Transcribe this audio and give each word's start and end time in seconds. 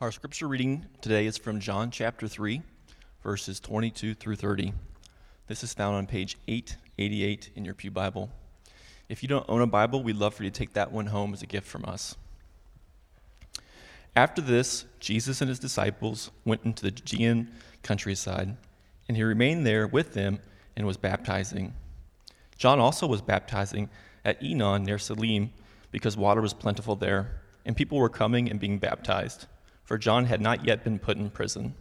Our 0.00 0.12
scripture 0.12 0.46
reading 0.46 0.86
today 1.00 1.26
is 1.26 1.36
from 1.36 1.58
John 1.58 1.90
chapter 1.90 2.28
3, 2.28 2.62
verses 3.24 3.58
22 3.58 4.14
through 4.14 4.36
30. 4.36 4.72
This 5.48 5.64
is 5.64 5.74
found 5.74 5.96
on 5.96 6.06
page 6.06 6.38
888 6.46 7.50
in 7.56 7.64
your 7.64 7.74
Pew 7.74 7.90
Bible. 7.90 8.30
If 9.08 9.24
you 9.24 9.28
don't 9.28 9.44
own 9.48 9.60
a 9.60 9.66
Bible, 9.66 10.04
we'd 10.04 10.14
love 10.14 10.34
for 10.34 10.44
you 10.44 10.50
to 10.50 10.56
take 10.56 10.74
that 10.74 10.92
one 10.92 11.06
home 11.06 11.32
as 11.34 11.42
a 11.42 11.46
gift 11.46 11.66
from 11.66 11.84
us. 11.84 12.14
After 14.14 14.40
this, 14.40 14.84
Jesus 15.00 15.40
and 15.40 15.48
his 15.48 15.58
disciples 15.58 16.30
went 16.44 16.62
into 16.62 16.84
the 16.84 16.92
Judean 16.92 17.50
countryside, 17.82 18.56
and 19.08 19.16
he 19.16 19.24
remained 19.24 19.66
there 19.66 19.88
with 19.88 20.14
them 20.14 20.38
and 20.76 20.86
was 20.86 20.96
baptizing. 20.96 21.74
John 22.56 22.78
also 22.78 23.08
was 23.08 23.20
baptizing 23.20 23.90
at 24.24 24.40
Aenon 24.40 24.84
near 24.84 24.98
Salim 24.98 25.50
because 25.90 26.16
water 26.16 26.40
was 26.40 26.54
plentiful 26.54 26.94
there, 26.94 27.40
and 27.66 27.76
people 27.76 27.98
were 27.98 28.08
coming 28.08 28.48
and 28.48 28.60
being 28.60 28.78
baptized 28.78 29.48
for 29.88 29.96
John 29.96 30.26
had 30.26 30.42
not 30.42 30.66
yet 30.66 30.84
been 30.84 30.98
put 30.98 31.16
in 31.16 31.30
prison. 31.30 31.74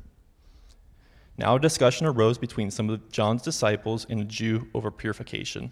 Now 1.37 1.57
a 1.57 1.59
discussion 1.59 2.07
arose 2.07 2.37
between 2.37 2.71
some 2.71 2.89
of 2.89 3.11
John's 3.11 3.41
disciples 3.41 4.07
and 4.09 4.21
a 4.21 4.23
Jew 4.23 4.69
over 4.73 4.91
purification. 4.91 5.71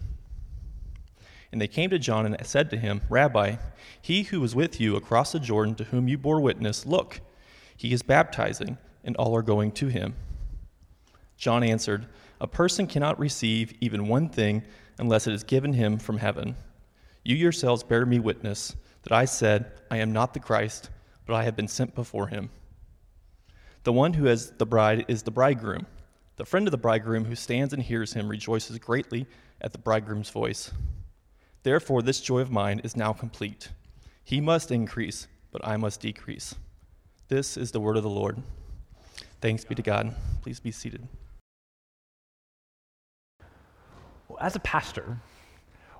And 1.50 1.58
they 1.58 1.66
came 1.66 1.88
to 1.88 1.98
John 1.98 2.26
and 2.26 2.46
said 2.46 2.68
to 2.68 2.76
him, 2.76 3.00
Rabbi, 3.08 3.56
he 4.02 4.24
who 4.24 4.42
was 4.42 4.54
with 4.54 4.78
you 4.78 4.96
across 4.96 5.32
the 5.32 5.40
Jordan 5.40 5.76
to 5.76 5.84
whom 5.84 6.08
you 6.08 6.18
bore 6.18 6.38
witness, 6.38 6.84
look, 6.84 7.22
he 7.74 7.94
is 7.94 8.02
baptizing, 8.02 8.76
and 9.02 9.16
all 9.16 9.34
are 9.34 9.40
going 9.40 9.72
to 9.72 9.86
him. 9.86 10.14
John 11.38 11.64
answered, 11.64 12.04
A 12.38 12.46
person 12.46 12.86
cannot 12.86 13.18
receive 13.18 13.72
even 13.80 14.08
one 14.08 14.28
thing 14.28 14.62
unless 14.98 15.26
it 15.26 15.32
is 15.32 15.42
given 15.42 15.72
him 15.72 15.96
from 15.98 16.18
heaven. 16.18 16.56
You 17.24 17.34
yourselves 17.34 17.82
bear 17.82 18.04
me 18.04 18.18
witness 18.18 18.76
that 19.04 19.12
I 19.12 19.24
said, 19.24 19.72
I 19.90 19.96
am 19.96 20.12
not 20.12 20.34
the 20.34 20.40
Christ 20.40 20.90
but 21.26 21.34
I 21.34 21.44
have 21.44 21.56
been 21.56 21.68
sent 21.68 21.94
before 21.94 22.28
him. 22.28 22.50
The 23.82 23.92
one 23.92 24.14
who 24.14 24.24
has 24.26 24.50
the 24.52 24.66
bride 24.66 25.04
is 25.08 25.22
the 25.22 25.30
bridegroom. 25.30 25.86
The 26.36 26.44
friend 26.44 26.66
of 26.66 26.70
the 26.70 26.78
bridegroom 26.78 27.24
who 27.24 27.34
stands 27.34 27.72
and 27.72 27.82
hears 27.82 28.12
him 28.12 28.28
rejoices 28.28 28.78
greatly 28.78 29.26
at 29.60 29.72
the 29.72 29.78
bridegroom's 29.78 30.30
voice. 30.30 30.70
Therefore, 31.62 32.02
this 32.02 32.20
joy 32.20 32.40
of 32.40 32.50
mine 32.50 32.80
is 32.84 32.96
now 32.96 33.12
complete. 33.12 33.70
He 34.22 34.40
must 34.40 34.70
increase, 34.70 35.28
but 35.50 35.66
I 35.66 35.76
must 35.76 36.00
decrease. 36.00 36.54
This 37.28 37.56
is 37.56 37.70
the 37.72 37.80
word 37.80 37.96
of 37.96 38.02
the 38.02 38.08
Lord. 38.08 38.42
Thanks 39.40 39.64
be 39.64 39.74
to 39.74 39.82
God. 39.82 40.14
Please 40.42 40.60
be 40.60 40.70
seated. 40.70 41.06
Well, 44.28 44.38
as 44.40 44.56
a 44.56 44.60
pastor, 44.60 45.18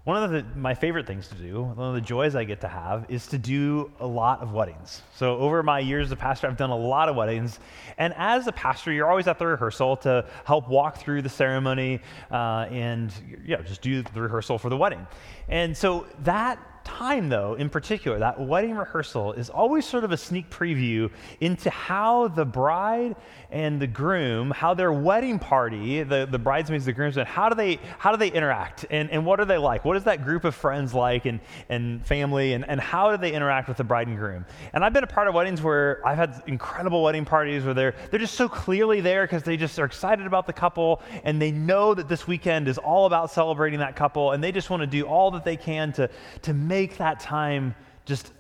one 0.07 0.23
of 0.23 0.31
the, 0.31 0.45
my 0.57 0.73
favorite 0.73 1.05
things 1.05 1.27
to 1.27 1.35
do, 1.35 1.63
one 1.65 1.89
of 1.89 1.95
the 1.95 2.01
joys 2.01 2.37
I 2.37 2.45
get 2.45 2.61
to 2.61 2.69
have, 2.69 3.07
is 3.09 3.27
to 3.27 3.39
do 3.39 3.91
a 3.99 4.07
lot 4.07 4.41
of 4.41 4.53
weddings. 4.53 5.03
So, 5.17 5.37
over 5.37 5.65
my 5.65 5.81
years 5.81 6.07
as 6.07 6.13
a 6.13 6.17
pastor, 6.17 6.47
I've 6.47 6.57
done 6.57 6.71
a 6.71 6.77
lot 6.77 7.09
of 7.09 7.17
weddings. 7.17 7.59
And 7.99 8.15
as 8.17 8.47
a 8.47 8.53
pastor, 8.53 8.93
you're 8.93 9.11
always 9.11 9.27
at 9.27 9.41
the 9.41 9.49
rehearsal 9.49 9.97
to 9.99 10.25
help 10.45 10.69
walk 10.69 10.99
through 10.99 11.23
the 11.23 11.29
ceremony 11.29 12.01
uh, 12.31 12.69
and 12.71 13.13
yeah, 13.45 13.61
just 13.63 13.83
do 13.83 14.03
the 14.03 14.23
rehearsal 14.23 14.59
for 14.59 14.69
the 14.69 14.77
wedding. 14.77 15.05
And 15.49 15.77
so, 15.77 16.07
that 16.21 16.61
time, 16.87 17.29
though, 17.29 17.55
in 17.55 17.69
particular, 17.69 18.21
that 18.21 18.41
wedding 18.41 18.77
rehearsal 18.77 19.33
is 19.33 19.51
always 19.51 19.85
sort 19.85 20.05
of 20.05 20.13
a 20.13 20.17
sneak 20.17 20.49
preview 20.49 21.11
into 21.41 21.69
how 21.69 22.29
the 22.29 22.45
bride 22.45 23.17
and 23.51 23.81
the 23.81 23.87
groom, 23.87 24.53
how 24.53 24.73
their 24.73 24.93
wedding 24.93 25.39
party, 25.39 26.05
the, 26.05 26.29
the 26.31 26.39
bridesmaids, 26.39 26.85
the 26.85 26.93
groomsmen, 26.93 27.27
how 27.27 27.49
do 27.49 27.57
they 27.57 27.79
how 27.99 28.13
do 28.13 28.17
they 28.17 28.29
interact 28.29 28.87
and, 28.89 29.11
and 29.11 29.27
what 29.27 29.41
are 29.41 29.45
they 29.45 29.59
like? 29.59 29.85
What 29.85 29.97
is 29.97 30.05
that 30.05 30.25
group 30.25 30.45
of 30.45 30.55
friends 30.55 30.95
like 30.95 31.27
and, 31.27 31.41
and 31.69 32.07
family 32.07 32.53
and, 32.53 32.69
and 32.69 32.81
how 32.81 33.11
do 33.11 33.17
they 33.17 33.33
interact 33.33 33.67
with 33.67 33.79
the 33.79 33.85
bride 33.85 34.07
and 34.07 34.17
groom? 34.17 34.47
And 34.73 34.85
I've 34.85 34.93
been 34.93 35.05
a 35.05 35.09
part 35.09 35.27
of 35.27 35.35
weddings 35.35 35.63
where 35.63 36.01
I've 36.07 36.19
had 36.19 36.41
incredible 36.47 37.03
wedding 37.03 37.25
parties 37.25 37.65
where 37.65 37.75
they're 37.75 37.95
they're 38.11 38.21
just 38.21 38.35
so 38.35 38.49
clearly 38.49 39.01
there 39.01 39.25
because 39.25 39.43
they 39.43 39.57
just 39.57 39.79
are 39.81 39.85
excited 39.85 40.27
about 40.27 40.47
the 40.47 40.53
couple 40.53 41.03
and 41.25 41.43
they 41.43 41.51
know 41.51 41.95
that 41.95 42.09
this 42.09 42.29
weekend 42.29 42.69
is 42.69 42.79
all 42.79 43.07
about 43.07 43.33
celebrating 43.33 43.81
that 43.81 43.97
couple 43.97 44.33
and 44.33 44.43
they 44.43 44.53
just 44.53 44.71
want 44.71 44.83
to 44.83 44.87
do 44.87 45.05
all 45.05 45.33
that 45.33 45.45
they 45.45 45.57
can 45.57 45.93
to, 45.95 46.09
to 46.43 46.55
make 46.55 46.76
that 46.85 47.21
time 47.21 47.75
just 48.05 48.33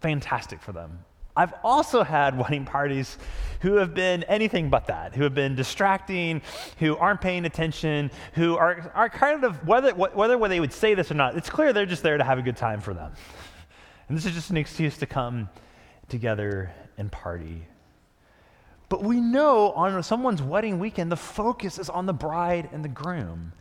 fantastic 0.00 0.60
for 0.60 0.72
them. 0.72 0.98
I've 1.36 1.54
also 1.62 2.02
had 2.02 2.36
wedding 2.42 2.64
parties 2.64 3.16
who 3.60 3.74
have 3.74 3.94
been 3.94 4.24
anything 4.24 4.70
but 4.70 4.86
that, 4.86 5.14
who 5.14 5.22
have 5.22 5.34
been 5.34 5.54
distracting, 5.54 6.42
who 6.78 6.96
aren't 6.96 7.20
paying 7.20 7.44
attention, 7.44 8.10
who 8.34 8.56
are, 8.56 8.90
are 8.94 9.08
kind 9.08 9.44
of, 9.44 9.66
whether, 9.66 9.94
whether, 9.94 10.36
whether 10.36 10.48
they 10.48 10.60
would 10.60 10.72
say 10.72 10.94
this 10.94 11.10
or 11.10 11.14
not, 11.14 11.36
it's 11.36 11.48
clear 11.48 11.72
they're 11.72 11.86
just 11.86 12.02
there 12.02 12.18
to 12.18 12.24
have 12.24 12.38
a 12.38 12.42
good 12.42 12.56
time 12.56 12.80
for 12.80 12.92
them. 12.92 13.12
And 14.08 14.16
this 14.16 14.26
is 14.26 14.32
just 14.32 14.50
an 14.50 14.56
excuse 14.56 14.98
to 14.98 15.06
come 15.06 15.48
together 16.08 16.72
and 16.96 17.10
party. 17.10 17.62
But 18.88 19.02
we 19.02 19.20
know 19.20 19.72
on 19.72 20.02
someone's 20.02 20.42
wedding 20.42 20.78
weekend, 20.78 21.12
the 21.12 21.16
focus 21.16 21.78
is 21.78 21.90
on 21.90 22.06
the 22.06 22.14
bride 22.14 22.70
and 22.72 22.84
the 22.84 22.88
groom. 22.88 23.52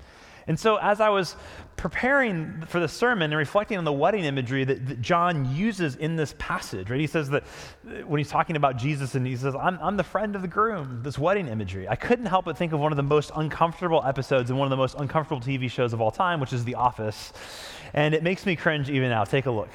And 0.48 0.58
so, 0.58 0.78
as 0.78 1.02
I 1.02 1.10
was 1.10 1.36
preparing 1.76 2.64
for 2.68 2.80
the 2.80 2.88
sermon 2.88 3.32
and 3.32 3.38
reflecting 3.38 3.78
on 3.78 3.84
the 3.84 3.92
wedding 3.92 4.24
imagery 4.24 4.64
that, 4.64 4.88
that, 4.88 5.02
John 5.02 5.54
uses 5.54 5.96
in 5.98 6.16
this 6.16 6.34
passage, 6.40 6.90
right? 6.90 7.00
He 7.00 7.06
says 7.06 7.30
that 7.30 7.44
uh, 7.44 8.08
when 8.08 8.18
he's 8.18 8.30
talking 8.30 8.56
about 8.56 8.78
Jesus 8.78 9.14
and 9.16 9.28
he 9.28 9.36
says, 9.36 9.56
I'm, 9.56 9.78
I'm 9.82 9.98
the 9.98 10.04
friend 10.04 10.36
of 10.36 10.42
the 10.42 10.48
groom, 10.48 11.02
this 11.04 11.20
wedding 11.20 11.48
imagery. 11.48 11.88
I 11.88 11.96
couldn't 11.96 12.26
help 12.26 12.46
but 12.46 12.58
think 12.58 12.72
of 12.72 12.80
one 12.80 12.94
of 12.94 12.96
the 12.96 13.04
most 13.04 13.32
uncomfortable 13.36 14.02
episodes 14.06 14.50
in 14.50 14.58
one 14.58 14.66
of 14.66 14.70
the 14.72 14.78
most 14.78 14.96
uncomfortable 14.98 15.42
TV 15.42 15.70
shows 15.70 15.92
of 15.92 16.02
all 16.02 16.12
time, 16.12 16.40
which 16.40 16.54
is 16.54 16.64
The 16.64 16.76
Office. 16.76 17.34
And 17.94 18.16
it 18.16 18.24
makes 18.24 18.46
me 18.46 18.56
cringe 18.56 18.90
even 18.90 19.10
now. 19.10 19.26
Take 19.26 19.46
a 19.46 19.52
look. 19.52 19.70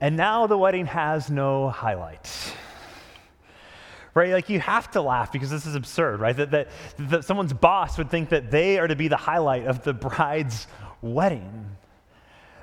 And 0.00 0.16
now 0.16 0.46
the 0.46 0.56
wedding 0.56 0.86
has 0.86 1.30
no 1.30 1.70
highlights 1.70 2.52
right? 4.18 4.32
Like 4.32 4.48
you 4.48 4.58
have 4.60 4.90
to 4.90 5.00
laugh 5.00 5.32
because 5.32 5.48
this 5.48 5.64
is 5.64 5.76
absurd, 5.76 6.20
right? 6.20 6.36
That, 6.36 6.50
that, 6.50 6.68
that 6.98 7.24
someone's 7.24 7.52
boss 7.52 7.96
would 7.96 8.10
think 8.10 8.30
that 8.30 8.50
they 8.50 8.78
are 8.78 8.88
to 8.88 8.96
be 8.96 9.06
the 9.06 9.16
highlight 9.16 9.66
of 9.66 9.84
the 9.84 9.94
bride's 9.94 10.66
wedding. 11.00 11.76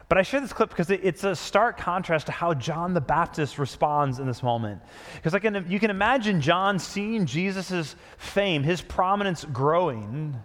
But 0.08 0.20
I 0.20 0.22
share 0.22 0.42
this 0.42 0.54
clip 0.54 0.70
because 0.70 0.92
it's 0.92 1.24
a 1.24 1.36
stark 1.36 1.78
contrast 1.78 2.28
to 2.28 2.32
how 2.32 2.54
John 2.54 2.94
the 2.94 3.02
Baptist 3.02 3.58
responds 3.58 4.20
in 4.20 4.28
this 4.28 4.44
moment. 4.44 4.82
Because 5.16 5.34
you 5.68 5.80
can 5.80 5.90
imagine 5.90 6.42
John 6.42 6.78
seeing 6.78 7.26
Jesus' 7.26 7.96
fame, 8.18 8.62
his 8.62 8.82
prominence 8.82 9.46
growing, 9.46 10.36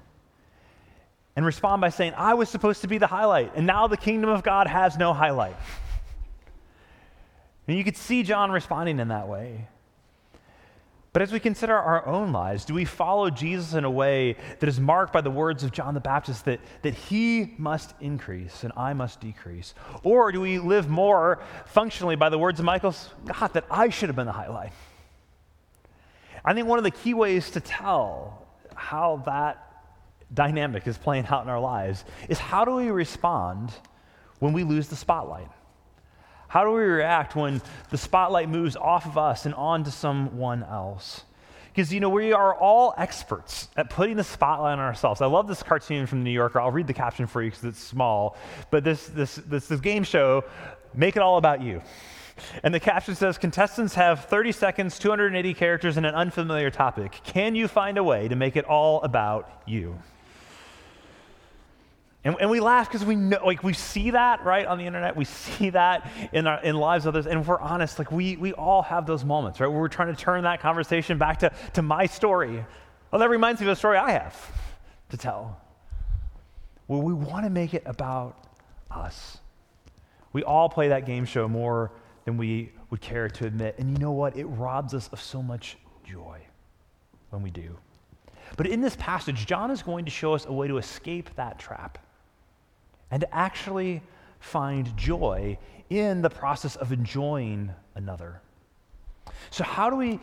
and 1.37 1.45
respond 1.45 1.83
by 1.83 1.91
saying, 1.91 2.15
I 2.17 2.35
was 2.35 2.49
supposed 2.49 2.81
to 2.83 2.89
be 2.89 2.97
the 2.97 3.07
highlight, 3.07 3.55
and 3.55 3.67
now 3.67 3.87
the 3.87 3.99
kingdom 3.99 4.31
of 4.31 4.43
God 4.43 4.67
has 4.67 4.97
no 4.97 5.13
highlight. 5.13 5.57
And 7.69 7.77
you 7.77 7.85
could 7.85 7.99
see 7.99 8.23
John 8.23 8.51
responding 8.51 8.99
in 8.99 9.09
that 9.09 9.29
way. 9.29 9.69
But 11.13 11.23
as 11.23 11.33
we 11.33 11.41
consider 11.41 11.77
our 11.77 12.07
own 12.07 12.33
lives, 12.33 12.65
do 12.65 12.73
we 12.73 12.85
follow 12.85 13.31
Jesus 13.31 13.75
in 13.75 13.85
a 13.85 13.91
way 13.91 14.37
that 14.61 14.69
is 14.69 14.79
marked 14.79 15.13
by 15.13 15.21
the 15.21 15.31
words 15.31 15.65
of 15.65 15.73
John 15.73 15.95
the 15.95 16.01
Baptist 16.01 16.45
that, 16.45 16.61
that 16.83 16.95
he 16.95 17.55
must 17.59 17.95
increase 18.01 18.63
and 18.63 18.73
I 18.77 18.93
must 18.93 19.21
decrease? 19.21 19.75
Or 20.05 20.31
do 20.31 20.41
we 20.41 20.61
live 20.61 20.89
more 20.89 21.43
functionally 21.67 22.15
by 22.15 22.29
the 22.29 22.39
words 22.39 22.61
of 22.61 22.65
Michael 22.65 22.93
Scott, 22.93 23.55
that 23.55 23.65
I 23.69 23.89
should 23.89 24.09
have 24.09 24.17
been 24.17 24.27
the 24.27 24.33
highlight? 24.33 24.73
I 26.45 26.55
think 26.55 26.69
one 26.69 26.79
of 26.79 26.85
the 26.85 26.93
key 26.93 27.15
ways 27.15 27.51
to 27.53 27.61
tell 27.61 28.47
how 28.77 29.23
that 29.27 29.67
dynamic 30.33 30.87
is 30.87 30.97
playing 30.97 31.27
out 31.27 31.43
in 31.43 31.51
our 31.51 31.61
lives 31.61 32.05
is 32.29 32.39
how 32.39 32.65
do 32.65 32.77
we 32.77 32.91
respond 32.91 33.73
when 34.39 34.53
we 34.53 34.63
lose 34.63 34.87
the 34.87 34.97
spotlight? 34.97 35.49
How 36.51 36.65
do 36.65 36.73
we 36.73 36.83
react 36.83 37.37
when 37.37 37.63
the 37.91 37.97
spotlight 37.97 38.49
moves 38.49 38.75
off 38.75 39.07
of 39.07 39.17
us 39.17 39.47
and 39.47 39.55
onto 39.55 39.93
someone 39.93 40.65
else? 40.65 41.23
Because, 41.69 41.95
you 41.95 42.01
know, 42.01 42.09
we 42.09 42.33
are 42.33 42.53
all 42.53 42.93
experts 42.99 43.69
at 43.77 43.89
putting 43.89 44.17
the 44.17 44.25
spotlight 44.25 44.73
on 44.73 44.81
ourselves. 44.81 45.21
I 45.21 45.27
love 45.27 45.47
this 45.47 45.63
cartoon 45.63 46.09
from 46.09 46.19
the 46.19 46.25
New 46.25 46.33
Yorker. 46.33 46.61
I'll 46.61 46.73
read 46.73 46.89
the 46.89 46.93
caption 46.93 47.29
for 47.29 47.41
you 47.41 47.51
because 47.51 47.63
it's 47.63 47.79
small. 47.79 48.37
But 48.73 48.83
this, 48.83 49.07
this, 49.07 49.37
this, 49.37 49.69
this 49.69 49.81
game 49.81 50.03
show, 50.03 50.43
Make 50.93 51.15
It 51.15 51.23
All 51.23 51.37
About 51.37 51.63
You. 51.63 51.83
And 52.65 52.75
the 52.75 52.81
caption 52.81 53.15
says 53.15 53.39
Contestants 53.39 53.95
have 53.95 54.25
30 54.25 54.51
seconds, 54.51 54.99
280 54.99 55.55
characters, 55.55 55.97
and 55.99 56.05
an 56.05 56.17
unfamiliar 56.17 56.71
topic. 56.71 57.21
Can 57.23 57.55
you 57.55 57.69
find 57.69 57.97
a 57.97 58.03
way 58.03 58.27
to 58.27 58.35
make 58.35 58.57
it 58.57 58.65
all 58.65 59.01
about 59.03 59.63
you? 59.67 59.97
And, 62.23 62.37
and 62.39 62.51
we 62.51 62.61
laugh 62.61 62.87
because 62.87 63.05
we 63.05 63.17
know, 63.17 63.39
like, 63.45 63.63
we 63.63 63.73
see 63.73 64.11
that, 64.11 64.45
right, 64.45 64.67
on 64.67 64.77
the 64.77 64.85
internet. 64.85 65.17
We 65.17 65.25
see 65.25 65.71
that 65.71 66.11
in, 66.33 66.47
our, 66.47 66.63
in 66.63 66.77
lives 66.77 67.07
of 67.07 67.15
others. 67.15 67.27
And 67.27 67.41
if 67.41 67.47
we're 67.47 67.59
honest, 67.61 67.99
like, 67.99 68.13
we, 68.13 68.37
we 68.37 68.53
all 68.53 68.83
have 68.83 69.07
those 69.07 69.25
moments, 69.25 69.59
right, 69.59 69.69
where 69.69 69.81
we're 69.81 69.89
trying 69.89 70.15
to 70.15 70.21
turn 70.21 70.45
that 70.45 70.61
conversation 70.61 71.17
back 71.17 71.39
to, 71.39 71.51
to 71.75 71.83
my 71.83 72.05
story. 72.05 72.63
Well, 73.11 73.21
that 73.21 73.31
reminds 73.31 73.63
me 73.63 73.69
of 73.69 73.73
a 73.73 73.77
story 73.77 73.97
I 73.97 74.11
have 74.11 74.37
to 75.09 75.17
tell, 75.17 75.61
where 76.89 77.01
we 77.01 77.15
want 77.15 77.45
to 77.47 77.51
make 77.51 77.73
it 77.73 77.85
about 77.87 78.37
us. 78.91 79.39
We 80.35 80.45
all 80.45 80.69
play 80.69 80.89
that 80.89 81.07
game 81.07 81.25
show 81.25 81.49
more 81.49 81.91
than 82.27 82.37
we 82.37 82.71
would 82.91 83.01
care 83.01 83.29
to 83.31 83.47
admit. 83.47 83.77
And 83.79 83.91
you 83.91 83.97
know 83.97 84.13
what? 84.13 84.37
It 84.37 84.45
robs 84.45 84.93
us 84.93 85.09
of 85.09 85.23
so 85.23 85.43
much 85.43 85.79
joy 86.05 86.39
when 87.31 87.41
we 87.43 87.51
do. 87.51 87.79
But 88.59 88.67
in 88.67 88.83
this 88.83 88.95
passage, 88.97 89.47
John 89.47 89.71
is 89.71 89.83
going 89.83 90.05
to 90.05 90.11
show 90.11 90.35
us 90.35 90.45
a 90.45 90.53
way 90.53 90.69
to 90.69 90.77
escape 90.77 91.35
that 91.37 91.59
trap 91.59 91.99
and 93.11 93.21
to 93.23 93.35
actually 93.35 94.03
find 94.39 94.97
joy 94.97 95.59
in 95.91 96.23
the 96.23 96.31
process 96.31 96.77
of 96.77 96.93
enjoying 96.93 97.71
another. 97.95 98.41
So, 99.51 99.65
how 99.65 99.91
do 99.91 99.97
we 99.97 100.21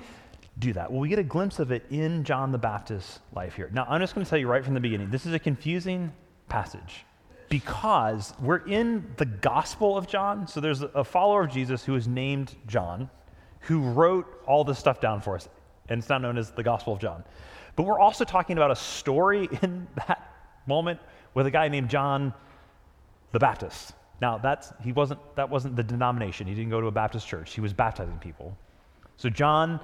do 0.60 0.74
that? 0.74 0.92
Well, 0.92 1.00
we 1.00 1.10
get 1.10 1.20
a 1.20 1.24
glimpse 1.24 1.60
of 1.60 1.72
it 1.72 1.86
in 1.90 2.24
John 2.24 2.52
the 2.52 2.58
Baptist's 2.58 3.20
life 3.36 3.56
here. 3.56 3.70
Now, 3.74 3.86
I'm 3.88 4.02
just 4.02 4.16
going 4.16 4.26
to 4.26 4.30
tell 4.30 4.40
you 4.40 4.48
right 4.48 4.64
from 4.64 4.74
the 4.74 4.80
beginning 4.80 5.10
this 5.10 5.26
is 5.26 5.34
a 5.34 5.40
confusing 5.40 6.12
passage 6.50 7.06
because 7.50 8.34
we're 8.42 8.66
in 8.68 9.14
the 9.18 9.26
Gospel 9.26 9.98
of 9.98 10.08
John. 10.08 10.48
So, 10.48 10.60
there's 10.60 10.82
a 10.82 11.04
follower 11.04 11.44
of 11.44 11.52
Jesus 11.52 11.84
who 11.84 11.96
is 11.96 12.08
named 12.08 12.56
John 12.68 13.10
who 13.62 13.82
wrote 13.82 14.26
all 14.48 14.64
this 14.64 14.80
stuff 14.80 15.02
down 15.02 15.20
for 15.20 15.36
us, 15.36 15.50
and 15.90 16.00
it's 16.00 16.10
now 16.10 16.18
known 16.18 16.38
as 16.38 16.52
the 16.52 16.64
Gospel 16.64 16.94
of 16.94 17.00
John. 17.00 17.24
But 17.76 17.84
we're 17.84 18.00
also 18.00 18.24
talking 18.24 18.58
about 18.58 18.72
a 18.72 18.76
story 18.76 19.50
in 19.62 19.88
that 20.08 20.34
moment 20.66 21.00
with 21.34 21.46
a 21.46 21.52
guy 21.52 21.68
named 21.68 21.90
John 21.90 22.34
the 23.32 23.40
Baptist. 23.40 23.94
Now, 24.22 24.38
that's, 24.38 24.74
he 24.84 24.92
wasn't, 24.92 25.20
that 25.36 25.50
wasn't 25.50 25.76
the 25.76 25.84
denomination. 25.84 26.48
He 26.48 26.56
didn't 26.56 26.72
go 26.72 26.82
to 26.82 26.88
a 26.88 26.92
Baptist 26.92 27.28
church. 27.28 27.54
He 27.54 27.62
was 27.62 27.74
baptizing 27.74 28.18
people. 28.18 28.58
So 29.18 29.30
John 29.30 29.80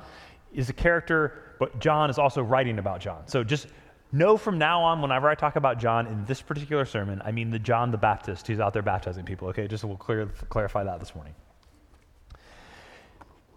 is 0.53 0.69
a 0.69 0.73
character, 0.73 1.55
but 1.59 1.79
John 1.79 2.09
is 2.09 2.17
also 2.17 2.41
writing 2.41 2.79
about 2.79 2.99
John. 2.99 3.27
So 3.27 3.43
just 3.43 3.67
know 4.11 4.37
from 4.37 4.57
now 4.57 4.81
on, 4.81 5.01
whenever 5.01 5.29
I 5.29 5.35
talk 5.35 5.55
about 5.55 5.79
John 5.79 6.07
in 6.07 6.25
this 6.25 6.41
particular 6.41 6.85
sermon, 6.85 7.21
I 7.25 7.31
mean 7.31 7.49
the 7.49 7.59
John 7.59 7.91
the 7.91 7.97
Baptist 7.97 8.47
who's 8.47 8.59
out 8.59 8.73
there 8.73 8.81
baptizing 8.81 9.25
people. 9.25 9.47
Okay, 9.49 9.67
just 9.67 9.83
we'll 9.83 9.97
clear, 9.97 10.27
clarify 10.49 10.83
that 10.83 10.99
this 10.99 11.15
morning. 11.15 11.33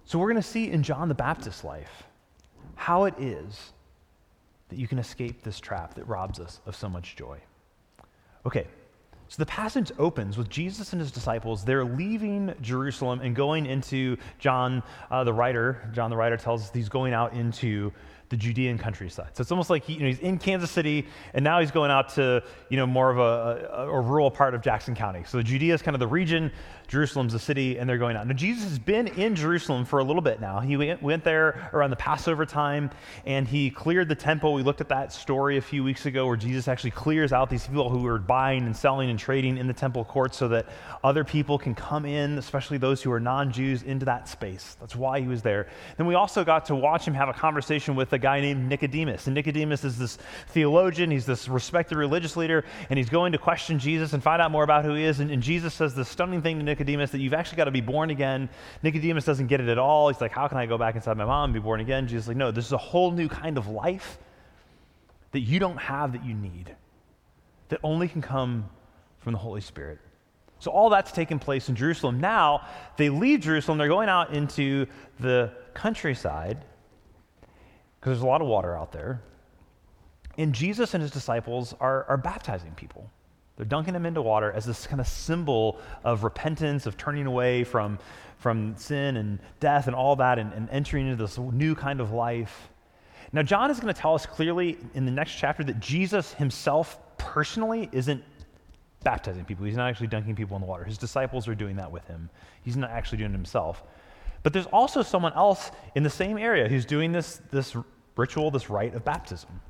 So 0.05 0.19
we're 0.19 0.29
going 0.29 0.43
to 0.43 0.49
see 0.49 0.71
in 0.71 0.83
John 0.83 1.09
the 1.09 1.15
Baptist's 1.15 1.65
life 1.65 2.05
how 2.75 3.05
it 3.05 3.15
is 3.19 3.73
that 4.69 4.79
you 4.79 4.89
can 4.89 4.99
escape 4.99 5.43
this 5.43 5.61
trap 5.61 5.95
that 5.95 6.07
robs 6.07 6.41
us 6.41 6.61
of 6.67 6.77
so 6.77 6.89
much 6.89 7.17
joy. 7.17 7.39
Okay, 8.45 8.67
so 9.29 9.37
the 9.39 9.47
passage 9.47 9.91
opens 9.99 10.39
with 10.39 10.49
Jesus 10.49 10.93
and 10.93 11.01
his 11.01 11.11
disciples. 11.11 11.65
They're 11.65 11.85
leaving 11.85 12.55
Jerusalem 12.61 13.21
and 13.21 13.35
going 13.35 13.67
into 13.67 14.17
John, 14.39 14.83
uh, 15.11 15.25
the 15.25 15.33
writer. 15.33 15.91
John, 15.93 16.11
the 16.11 16.17
writer, 16.17 16.37
tells 16.37 16.63
us 16.63 16.71
he's 16.73 16.89
going 16.89 17.13
out 17.13 17.33
into 17.33 17.93
the 18.29 18.37
Judean 18.37 18.79
countryside. 18.79 19.31
So 19.35 19.41
it's 19.41 19.53
almost 19.53 19.71
like 19.71 19.85
he, 19.85 19.95
you 19.95 20.01
know, 20.01 20.07
he's 20.07 20.19
in 20.19 20.39
Kansas 20.39 20.71
City, 20.71 21.07
and 21.35 21.45
now 21.45 21.61
he's 21.61 21.71
going 21.71 21.91
out 21.91 22.09
to 22.15 22.43
you 22.69 22.77
know 22.77 22.87
more 22.87 23.11
of 23.11 23.19
a, 23.19 23.69
a, 23.73 23.89
a 23.89 24.01
rural 24.01 24.31
part 24.31 24.55
of 24.55 24.63
Jackson 24.63 24.95
County. 24.95 25.23
So 25.27 25.43
Judea 25.43 25.75
is 25.75 25.83
kind 25.83 25.95
of 25.95 26.01
the 26.01 26.07
region, 26.07 26.51
Jerusalem's 26.89 27.33
the 27.33 27.39
city, 27.39 27.79
and 27.79 27.89
they're 27.89 27.99
going 27.99 28.17
out. 28.17 28.27
Now 28.27 28.35
Jesus 28.35 28.65
has 28.65 28.79
been 28.79 29.07
in 29.09 29.37
Jerusalem 29.37 29.85
for 29.85 30.01
a 30.01 30.05
little 30.05 30.23
bit 30.23 30.41
now. 30.41 30.61
He 30.61 30.77
went, 30.77 31.03
went 31.03 31.25
there 31.25 31.71
around 31.73 31.91
the 31.91 31.97
Passover 31.97 32.45
time, 32.45 32.91
and 33.25 33.47
he 33.47 33.71
cleared 33.71 34.09
the 34.09 34.15
temple. 34.15 34.55
We 34.55 34.63
looked 34.63 34.81
at 34.81 34.89
that 34.89 35.13
story 35.13 35.57
a 35.57 35.63
few 35.63 35.85
weeks 35.85 36.07
ago, 36.07 36.27
where 36.27 36.37
Jesus 36.37 36.69
actually 36.69 36.93
clears 36.93 37.33
out 37.33 37.49
these 37.49 37.67
people 37.67 37.89
who 37.89 38.07
are 38.07 38.19
buying 38.19 38.65
and 38.65 38.77
selling 38.77 39.11
and 39.11 39.19
trading 39.19 39.57
in 39.57 39.67
the 39.67 39.75
temple 39.75 40.05
courts, 40.05 40.37
so 40.37 40.49
that 40.49 40.67
other 41.05 41.23
people 41.23 41.59
can 41.59 41.75
come 41.75 42.05
in, 42.05 42.39
especially 42.39 42.79
those 42.79 43.03
who 43.03 43.13
are 43.13 43.21
non-Jews, 43.21 43.85
into 43.85 44.05
that 44.05 44.29
space. 44.29 44.77
That's 44.81 44.97
why 44.97 45.21
he 45.21 45.29
was 45.29 45.43
there. 45.43 45.69
Then 45.97 46.07
we 46.07 46.15
also 46.15 46.45
got 46.45 46.65
to 46.67 46.75
watch 46.75 47.07
him 47.07 47.15
have 47.15 47.29
a 47.29 47.33
conversation 47.33 47.95
with 47.95 48.13
a 48.17 48.19
guy 48.19 48.41
named 48.41 48.69
Nicodemus. 48.69 49.27
And 49.27 49.35
Nicodemus 49.35 49.85
is 49.85 49.97
this 49.99 50.19
theologian, 50.49 51.11
he's 51.11 51.27
this 51.27 51.47
respected 51.49 51.97
religious 51.97 52.37
leader, 52.37 52.65
and 52.91 52.99
he's 52.99 53.09
going 53.09 53.33
to 53.33 53.39
question 53.39 53.79
Jesus 53.79 54.13
and 54.13 54.23
find 54.23 54.43
out 54.43 54.51
more 54.51 54.65
about 54.65 54.85
who 54.85 54.95
he 54.95 55.05
is. 55.05 55.21
And, 55.21 55.31
and 55.31 55.43
Jesus 55.43 55.75
says 55.75 55.95
this 55.95 56.09
stunning 56.09 56.43
thing 56.43 56.59
to 56.59 56.65
Nicodemus 56.65 57.13
that 57.13 57.21
you've 57.21 57.35
actually 57.35 57.59
got 57.59 57.65
to 57.65 57.71
be 57.71 57.81
born 57.81 58.11
again. 58.11 58.49
Nicodemus 58.83 59.25
doesn't 59.25 59.47
get 59.47 59.61
it 59.61 59.69
at 59.69 59.79
all. 59.79 60.09
He's 60.09 60.21
like, 60.21 60.33
How 60.33 60.49
can 60.49 60.59
I 60.59 60.67
go 60.67 60.77
back 60.77 60.97
inside 60.97 61.17
my 61.17 61.25
mom 61.25 61.45
and 61.45 61.55
be 61.55 61.61
born 61.61 61.81
again? 61.81 62.09
Jesus 62.09 62.25
is 62.25 62.29
like, 62.29 62.37
No, 62.37 62.51
this 62.51 62.67
is 62.67 62.73
a 62.73 62.79
whole 62.79 63.13
new 63.13 63.29
kind 63.29 63.59
of 63.59 63.69
life 63.69 64.19
that 65.33 65.41
you 65.41 65.59
don't 65.59 65.79
have 65.79 66.13
that 66.13 66.25
you 66.25 66.35
need, 66.35 66.75
that 67.69 67.79
only 67.83 68.09
can 68.09 68.23
come 68.23 68.69
from 69.19 69.33
the 69.33 69.39
Holy 69.39 69.61
Spirit. 69.61 69.99
So 70.59 70.71
all 70.71 70.89
that's 70.89 71.13
taking 71.13 71.39
place 71.39 71.69
in 71.69 71.77
Jerusalem. 71.77 72.21
Now 72.21 72.67
they 72.97 73.09
leave 73.09 73.41
Jerusalem, 73.41 73.79
they're 73.79 73.89
going 73.89 74.09
out 74.09 74.33
into 74.33 74.87
the 75.21 75.53
countryside 75.75 76.65
because 78.01 78.13
there's 78.13 78.23
a 78.23 78.27
lot 78.27 78.41
of 78.41 78.49
water 78.49 78.77
out 78.77 78.93
there. 78.93 79.23
And 80.39 80.53
Jesus 80.53 80.95
and 80.95 81.03
his 81.03 81.11
disciples 81.11 81.75
are, 81.81 82.05
are 82.05 82.17
baptizing 82.17 82.73
people. 82.73 83.11
They're 83.57 83.65
dunking 83.65 83.95
them 83.95 84.05
into 84.05 84.21
water 84.21 84.53
as 84.53 84.67
this 84.67 84.87
kind 84.87 85.01
of 85.01 85.09
symbol 85.09 85.81
of 86.05 86.25
repentance, 86.25 86.85
of 86.87 86.97
turning 86.99 87.27
away 87.27 87.65
from, 87.65 87.99
from 88.39 88.77
sin 88.77 89.17
and 89.17 89.39
death 89.61 89.87
and 89.87 89.97
all 89.97 90.15
that, 90.17 90.39
and, 90.39 90.53
and 90.53 90.69
entering 90.71 91.09
into 91.09 91.25
this 91.25 91.39
new 91.39 91.75
kind 91.75 92.01
of 92.01 92.13
life. 92.13 92.69
Now, 93.33 93.43
John 93.43 93.71
is 93.71 93.81
going 93.81 93.93
to 93.93 93.99
tell 93.99 94.15
us 94.15 94.27
clearly 94.27 94.79
in 94.95 95.07
the 95.07 95.11
next 95.11 95.37
chapter 95.37 95.65
that 95.65 95.81
Jesus 95.81 96.35
himself 96.35 96.99
personally 97.17 97.89
isn't 97.93 98.23
baptizing 99.03 99.45
people. 99.45 99.65
He's 99.65 99.77
not 99.77 99.89
actually 99.89 100.09
dunking 100.09 100.35
people 100.35 100.57
in 100.57 100.61
the 100.61 100.69
water. 100.69 100.85
His 100.85 100.99
disciples 100.99 101.49
are 101.49 101.55
doing 101.55 101.77
that 101.77 101.91
with 101.91 102.07
him. 102.07 102.29
He's 102.63 102.77
not 102.77 102.91
actually 102.91 103.19
doing 103.19 103.31
it 103.31 103.37
himself. 103.37 103.83
But 104.47 104.53
there's 104.53 104.67
also 104.67 105.03
someone 105.03 105.33
else 105.33 105.73
in 105.97 106.05
the 106.05 106.09
same 106.09 106.39
area 106.39 106.69
who's 106.69 106.85
doing 106.85 107.11
this, 107.11 107.41
this 107.51 107.77
ritual, 108.15 108.53
this 108.53 108.71
rite 108.71 108.95
of 108.95 109.05
baptism. 109.05 109.61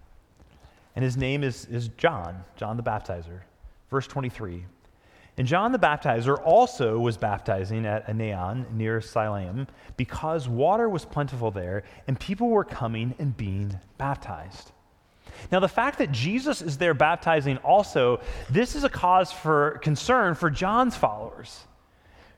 And 0.95 1.03
his 1.03 1.17
name 1.17 1.43
is, 1.43 1.65
is 1.71 1.89
John, 1.97 2.45
John 2.57 2.77
the 2.77 2.83
Baptizer. 2.83 3.41
Verse 3.91 4.07
23. 4.07 4.67
And 5.39 5.49
John 5.49 5.73
the 5.73 5.79
Baptizer 5.79 6.39
also 6.45 6.99
was 6.99 7.17
baptizing 7.17 7.87
at 7.87 8.07
Aenon 8.07 8.71
near 8.75 9.01
Siloam 9.01 9.67
because 9.97 10.47
water 10.47 10.91
was 10.91 11.07
plentiful 11.07 11.51
there 11.51 11.83
and 12.07 12.21
people 12.21 12.51
were 12.51 12.63
coming 12.63 13.15
and 13.19 13.35
being 13.35 13.81
baptized. 13.97 14.73
Now, 15.51 15.61
the 15.61 15.69
fact 15.69 15.97
that 16.01 16.13
Jesus 16.13 16.61
is 16.61 16.77
there 16.77 16.93
baptizing 16.93 17.57
also, 17.65 18.21
this 18.51 18.77
is 18.77 18.85
a 18.85 18.91
cause 18.91 19.33
for 19.33 19.79
concern 19.83 20.35
for 20.35 20.51
John's 20.51 20.97
followers 20.97 21.65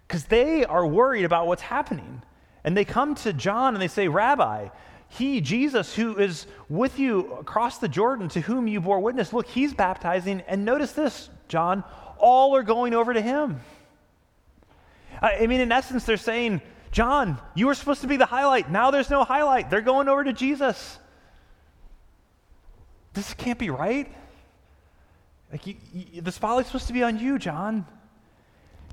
because 0.08 0.24
they 0.24 0.64
are 0.64 0.86
worried 0.86 1.26
about 1.26 1.46
what's 1.46 1.62
happening. 1.62 2.22
And 2.64 2.74
they 2.74 2.86
come 2.86 3.14
to 3.16 3.32
John 3.34 3.74
and 3.74 3.82
they 3.82 3.88
say, 3.88 4.08
Rabbi, 4.08 4.68
he, 5.08 5.40
Jesus, 5.42 5.94
who 5.94 6.16
is 6.16 6.46
with 6.70 6.98
you 6.98 7.34
across 7.34 7.78
the 7.78 7.88
Jordan, 7.88 8.28
to 8.30 8.40
whom 8.40 8.66
you 8.66 8.80
bore 8.80 9.00
witness, 9.00 9.34
look, 9.34 9.46
he's 9.46 9.74
baptizing. 9.74 10.42
And 10.48 10.64
notice 10.64 10.92
this, 10.92 11.28
John, 11.48 11.84
all 12.18 12.56
are 12.56 12.62
going 12.62 12.94
over 12.94 13.12
to 13.12 13.20
him. 13.20 13.60
I 15.20 15.46
mean, 15.46 15.60
in 15.60 15.70
essence, 15.70 16.04
they're 16.04 16.16
saying, 16.16 16.62
John, 16.90 17.38
you 17.54 17.66
were 17.66 17.74
supposed 17.74 18.00
to 18.00 18.06
be 18.06 18.16
the 18.16 18.26
highlight. 18.26 18.70
Now 18.70 18.90
there's 18.90 19.10
no 19.10 19.24
highlight. 19.24 19.68
They're 19.68 19.82
going 19.82 20.08
over 20.08 20.24
to 20.24 20.32
Jesus. 20.32 20.98
This 23.12 23.34
can't 23.34 23.58
be 23.58 23.68
right. 23.68 24.10
Like, 25.52 25.66
you, 25.66 25.74
you, 25.92 26.22
the 26.22 26.32
spotlight's 26.32 26.68
supposed 26.68 26.86
to 26.86 26.92
be 26.92 27.02
on 27.02 27.18
you, 27.18 27.38
John. 27.38 27.86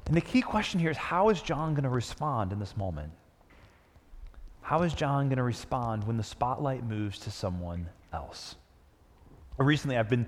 And 0.08 0.16
the 0.16 0.22
key 0.22 0.42
question 0.42 0.80
here 0.80 0.92
is 0.92 0.98
how 0.98 1.30
is 1.30 1.42
John 1.42 1.74
going 1.74 1.84
to 1.84 1.90
respond 1.90 2.52
in 2.52 2.60
this 2.60 2.78
moment? 2.78 3.12
How 4.62 4.84
is 4.84 4.94
John 4.94 5.28
going 5.28 5.38
to 5.38 5.44
respond 5.44 6.06
when 6.06 6.18
the 6.18 6.24
spotlight 6.24 6.84
moves 6.84 7.20
to 7.20 7.32
someone 7.32 7.88
else? 8.14 8.56
Recently, 9.58 9.98
I've 9.98 10.10
been 10.10 10.28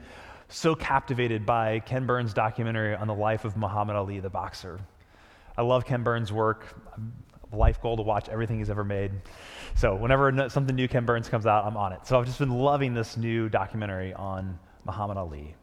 so 0.50 0.76
captivated 0.76 1.46
by 1.46 1.80
Ken 1.80 2.06
Burns' 2.06 2.34
documentary 2.34 2.96
on 2.96 3.08
the 3.08 3.14
life 3.14 3.46
of 3.46 3.58
Muhammad 3.58 3.96
Ali, 3.96 4.20
the 4.20 4.30
boxer. 4.30 4.80
I 5.58 5.62
love 5.62 5.86
Ken 5.86 6.04
Burns' 6.04 6.32
work. 6.32 6.66
Life 7.52 7.82
goal 7.82 7.98
to 7.98 8.04
watch 8.04 8.30
everything 8.30 8.60
he's 8.60 8.70
ever 8.70 8.84
made. 8.84 9.12
So, 9.76 9.96
whenever 9.96 10.50
something 10.50 10.76
new 10.76 10.88
Ken 10.88 11.06
Burns 11.06 11.30
comes 11.30 11.46
out, 11.46 11.66
I'm 11.66 11.78
on 11.78 11.94
it. 11.94 12.06
So, 12.06 12.20
I've 12.20 12.26
just 12.26 12.40
been 12.40 12.52
loving 12.52 12.94
this 12.94 13.18
new 13.18 13.50
documentary 13.50 14.14
on 14.14 14.60
Muhammad 14.86 15.18
Ali. 15.18 15.56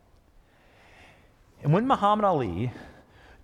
And 1.62 1.72
when 1.72 1.86
Muhammad 1.86 2.24
Ali 2.24 2.72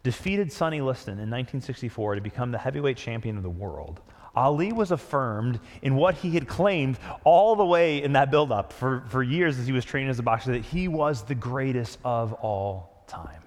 defeated 0.03 0.53
Sonny 0.53 0.81
Liston 0.81 1.15
in 1.15 1.31
1964 1.31 2.17
to 2.17 2.21
become 2.21 2.51
the 2.51 2.59
heavyweight 2.59 2.97
champion 2.97 3.37
of 3.37 3.43
the 3.43 3.51
world, 3.51 4.01
Ali 4.35 4.73
was 4.73 4.93
affirmed 4.93 5.59
in 5.83 5.97
what 5.97 6.15
he 6.15 6.31
had 6.31 6.47
claimed 6.47 6.99
all 7.25 7.57
the 7.57 7.65
way 7.65 8.03
in 8.03 8.13
that 8.13 8.31
buildup 8.31 8.73
for, 8.73 9.05
for 9.09 9.23
years 9.23 9.59
as 9.59 9.67
he 9.67 9.73
was 9.73 9.85
training 9.85 10.09
as 10.09 10.19
a 10.19 10.23
boxer 10.23 10.53
that 10.53 10.65
he 10.65 10.89
was 10.89 11.25
the 11.25 11.35
greatest 11.35 11.99
of 12.05 12.33
all 12.35 13.05
time. 13.07 13.43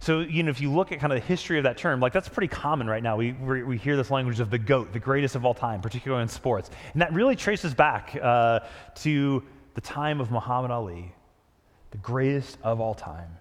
So, 0.00 0.20
you 0.20 0.42
know, 0.42 0.50
if 0.50 0.62
you 0.62 0.72
look 0.72 0.92
at 0.92 0.98
kind 0.98 1.12
of 1.12 1.20
the 1.20 1.26
history 1.26 1.58
of 1.58 1.64
that 1.64 1.76
term, 1.76 2.00
like 2.00 2.14
that's 2.14 2.28
pretty 2.28 2.48
common 2.48 2.86
right 2.86 3.02
now. 3.02 3.16
We, 3.16 3.32
we, 3.32 3.62
we 3.62 3.76
hear 3.76 3.98
this 3.98 4.10
language 4.10 4.40
of 4.40 4.48
the 4.48 4.58
GOAT, 4.58 4.94
the 4.94 4.98
greatest 4.98 5.34
of 5.34 5.44
all 5.44 5.52
time, 5.52 5.82
particularly 5.82 6.22
in 6.22 6.28
sports. 6.28 6.70
And 6.94 7.02
that 7.02 7.12
really 7.12 7.36
traces 7.36 7.74
back 7.74 8.16
uh, 8.20 8.60
to 8.96 9.42
the 9.74 9.80
time 9.82 10.22
of 10.22 10.30
Muhammad 10.30 10.70
Ali, 10.70 11.12
the 11.90 11.98
greatest 11.98 12.56
of 12.62 12.80
all 12.80 12.94
time. 12.94 13.36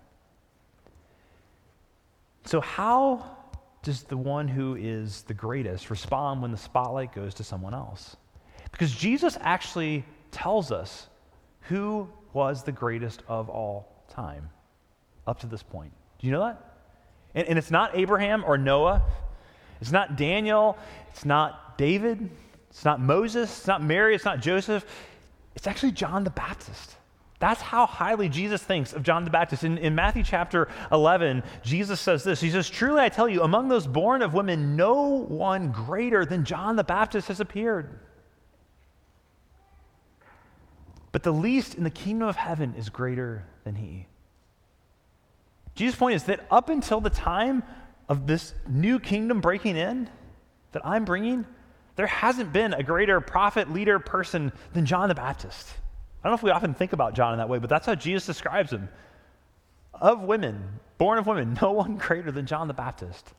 So, 2.50 2.62
how 2.62 3.38
does 3.84 4.01
the 4.01 4.18
one 4.18 4.48
who 4.48 4.75
is 4.75 5.22
the 5.22 5.36
greatest 5.36 5.91
respond 5.91 6.41
when 6.41 6.50
the 6.50 6.58
spotlight 6.58 7.13
goes 7.13 7.36
to 7.36 7.44
someone 7.44 7.75
else? 7.75 8.18
Because 8.72 8.91
Jesus 8.91 9.38
actually 9.39 10.03
tells 10.32 10.72
us 10.72 11.10
who 11.68 12.10
was 12.34 12.63
the 12.63 12.72
greatest 12.72 13.22
of 13.27 13.50
all 13.50 14.03
time 14.10 14.50
up 15.27 15.41
to 15.41 15.46
this 15.46 15.62
point. 15.62 15.91
Do 16.18 16.25
you 16.25 16.34
know 16.34 16.39
that? 16.39 16.74
And, 17.36 17.50
and 17.50 17.60
it's 17.60 17.70
not 17.70 17.96
Abraham 17.96 18.44
or 18.44 18.58
Noah, 18.58 19.03
it's 19.79 19.91
not 19.91 20.18
Daniel, 20.18 20.75
it's 21.12 21.25
not 21.25 21.77
David, 21.77 22.32
it's 22.72 22.84
not 22.84 23.00
Moses, 23.00 23.60
it's 23.60 23.68
not 23.68 23.84
Mary, 23.84 24.15
it's 24.15 24.25
not 24.25 24.39
Joseph. 24.39 24.84
It's 25.56 25.68
actually 25.68 25.91
John 25.91 26.24
the 26.24 26.32
Baptist. 26.32 26.96
That's 27.39 27.62
how 27.62 27.86
highly 27.86 28.27
Jesus 28.27 28.62
thinks 28.62 28.91
of 28.91 29.01
John 29.01 29.24
the 29.24 29.29
Baptist. 29.29 29.63
In, 29.63 29.77
in 29.77 29.96
Matthew 29.96 30.24
chapter 30.24 30.67
11, 30.91 31.41
Jesus 31.63 32.00
says 32.00 32.24
this 32.24 32.41
He 32.41 32.51
says, 32.51 32.69
Truly 32.69 33.01
I 33.01 33.10
tell 33.10 33.29
you, 33.29 33.43
among 33.43 33.69
those 33.69 33.88
born 33.88 34.22
of 34.22 34.34
women, 34.34 34.75
no 34.75 35.03
one 35.03 35.72
greater 35.72 36.25
than 36.25 36.43
John 36.43 36.75
the 36.75 36.84
Baptist 36.84 37.29
has 37.29 37.39
appeared. 37.39 37.98
But 41.12 41.24
the 41.24 41.31
least 41.31 41.75
in 41.75 41.84
the 41.84 41.89
kingdom 41.89 42.27
of 42.27 42.36
heaven 42.36 42.75
is 42.77 42.89
greater 42.89 43.46
than 43.63 43.75
he. 43.75 44.05
Jesus' 45.75 45.96
point 45.96 46.15
is 46.15 46.24
that 46.25 46.46
up 46.51 46.69
until 46.69 47.00
the 47.00 47.10
time 47.10 47.63
of 48.10 48.27
this 48.27 48.53
new 48.67 49.00
kingdom 49.00 49.39
breaking 49.39 49.77
in 49.77 50.10
that 50.74 50.86
I'm 50.86 51.05
bringing, 51.05 51.46
there 51.96 52.05
hasn't 52.05 52.51
been 52.51 52.74
a 52.74 52.84
greater 52.84 53.22
prophet, 53.22 53.72
leader, 53.72 53.98
person 53.98 54.51
than 54.74 54.86
John 54.86 55.08
the 55.08 55.15
Baptist. 55.15 55.67
I 56.21 56.27
don't 56.27 56.31
know 56.31 56.38
if 56.38 56.43
we 56.43 56.51
often 56.51 56.73
think 56.73 56.93
about 56.93 57.13
John 57.13 57.33
in 57.33 57.39
that 57.39 57.47
way, 57.47 57.59
but 57.59 57.69
that's 57.69 57.85
how 57.85 57.95
Jesus 57.95 58.25
describes 58.25 58.71
him. 58.71 58.89
Of 59.93 60.21
women, 60.21 60.79
born 60.97 61.17
of 61.17 61.27
women, 61.27 61.57
no 61.61 61.71
one 61.71 61.97
greater 61.97 62.31
than 62.31 62.45
John 62.45 62.67
the 62.67 62.73
Baptist. 62.73 63.33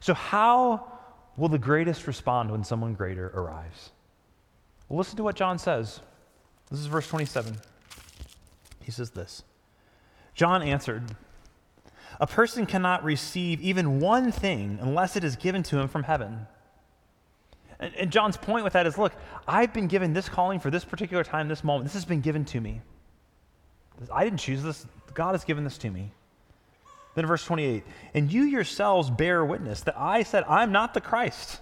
So, 0.00 0.12
how 0.12 0.92
will 1.36 1.48
the 1.48 1.58
greatest 1.58 2.06
respond 2.06 2.50
when 2.50 2.64
someone 2.64 2.94
greater 2.94 3.28
arrives? 3.28 3.92
Well, 4.88 4.98
listen 4.98 5.16
to 5.16 5.22
what 5.22 5.36
John 5.36 5.58
says. 5.58 6.00
This 6.70 6.80
is 6.80 6.86
verse 6.86 7.08
27. 7.08 7.56
He 8.82 8.90
says 8.90 9.10
this 9.10 9.42
John 10.34 10.62
answered, 10.62 11.16
A 12.20 12.26
person 12.26 12.66
cannot 12.66 13.02
receive 13.02 13.60
even 13.60 14.00
one 14.00 14.30
thing 14.30 14.78
unless 14.80 15.16
it 15.16 15.24
is 15.24 15.36
given 15.36 15.62
to 15.64 15.78
him 15.78 15.88
from 15.88 16.04
heaven. 16.04 16.46
And, 17.78 17.94
and, 17.96 18.10
John's 18.10 18.36
point 18.36 18.64
with 18.64 18.72
that 18.72 18.86
is 18.86 18.96
look, 18.96 19.12
I've 19.46 19.72
been 19.72 19.86
given 19.86 20.12
this 20.12 20.28
calling 20.28 20.60
for 20.60 20.70
this 20.70 20.84
particular 20.84 21.24
time, 21.24 21.48
this 21.48 21.62
moment. 21.62 21.84
This 21.84 21.94
has 21.94 22.04
been 22.04 22.20
given 22.22 22.44
to 22.46 22.60
me. 22.60 22.80
I 24.12 24.24
didn't 24.24 24.40
choose 24.40 24.62
this, 24.62 24.86
God 25.14 25.32
has 25.32 25.44
given 25.44 25.64
this 25.64 25.78
to 25.78 25.90
me. 25.90 26.12
Then 27.14 27.26
verse 27.26 27.44
28 27.44 27.82
And 28.14 28.32
you 28.32 28.42
yourselves 28.44 29.10
bear 29.10 29.44
witness 29.44 29.80
that 29.82 29.98
I 29.98 30.22
said, 30.22 30.44
I'm 30.48 30.70
not 30.70 30.94
the 30.94 31.00
Christ, 31.00 31.60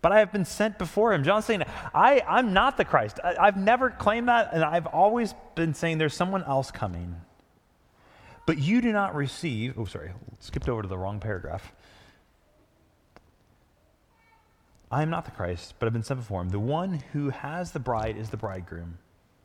but 0.00 0.12
I 0.12 0.20
have 0.20 0.32
been 0.32 0.44
sent 0.44 0.78
before 0.78 1.12
him. 1.12 1.24
John's 1.24 1.44
saying, 1.44 1.64
I, 1.94 2.22
I'm 2.26 2.52
not 2.52 2.76
the 2.76 2.84
Christ. 2.84 3.18
I, 3.22 3.36
I've 3.38 3.56
never 3.56 3.90
claimed 3.90 4.28
that, 4.28 4.50
and 4.52 4.64
I've 4.64 4.86
always 4.86 5.34
been 5.54 5.74
saying 5.74 5.98
there's 5.98 6.14
someone 6.14 6.44
else 6.44 6.70
coming. 6.70 7.16
But 8.46 8.58
you 8.58 8.80
do 8.80 8.92
not 8.92 9.16
receive, 9.16 9.76
oh, 9.76 9.84
sorry, 9.84 10.12
skipped 10.38 10.68
over 10.68 10.82
to 10.82 10.88
the 10.88 10.96
wrong 10.96 11.18
paragraph. 11.18 11.72
I 14.90 15.02
am 15.02 15.10
not 15.10 15.24
the 15.24 15.30
Christ, 15.32 15.74
but 15.78 15.86
I've 15.86 15.92
been 15.92 16.02
sent 16.02 16.20
before 16.20 16.40
him. 16.40 16.50
The 16.50 16.60
one 16.60 17.02
who 17.12 17.30
has 17.30 17.72
the 17.72 17.80
bride 17.80 18.16
is 18.16 18.30
the 18.30 18.36
bridegroom. 18.36 18.98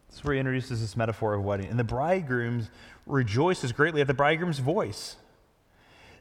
This 0.07 0.19
is 0.19 0.23
where 0.23 0.33
he 0.33 0.39
introduces 0.39 0.81
this 0.81 0.95
metaphor 0.95 1.33
of 1.33 1.43
wedding. 1.43 1.67
And 1.67 1.79
the 1.79 1.83
bridegroom 1.83 2.67
rejoices 3.07 3.71
greatly 3.71 4.01
at 4.01 4.07
the 4.07 4.13
bridegroom's 4.13 4.59
voice. 4.59 5.15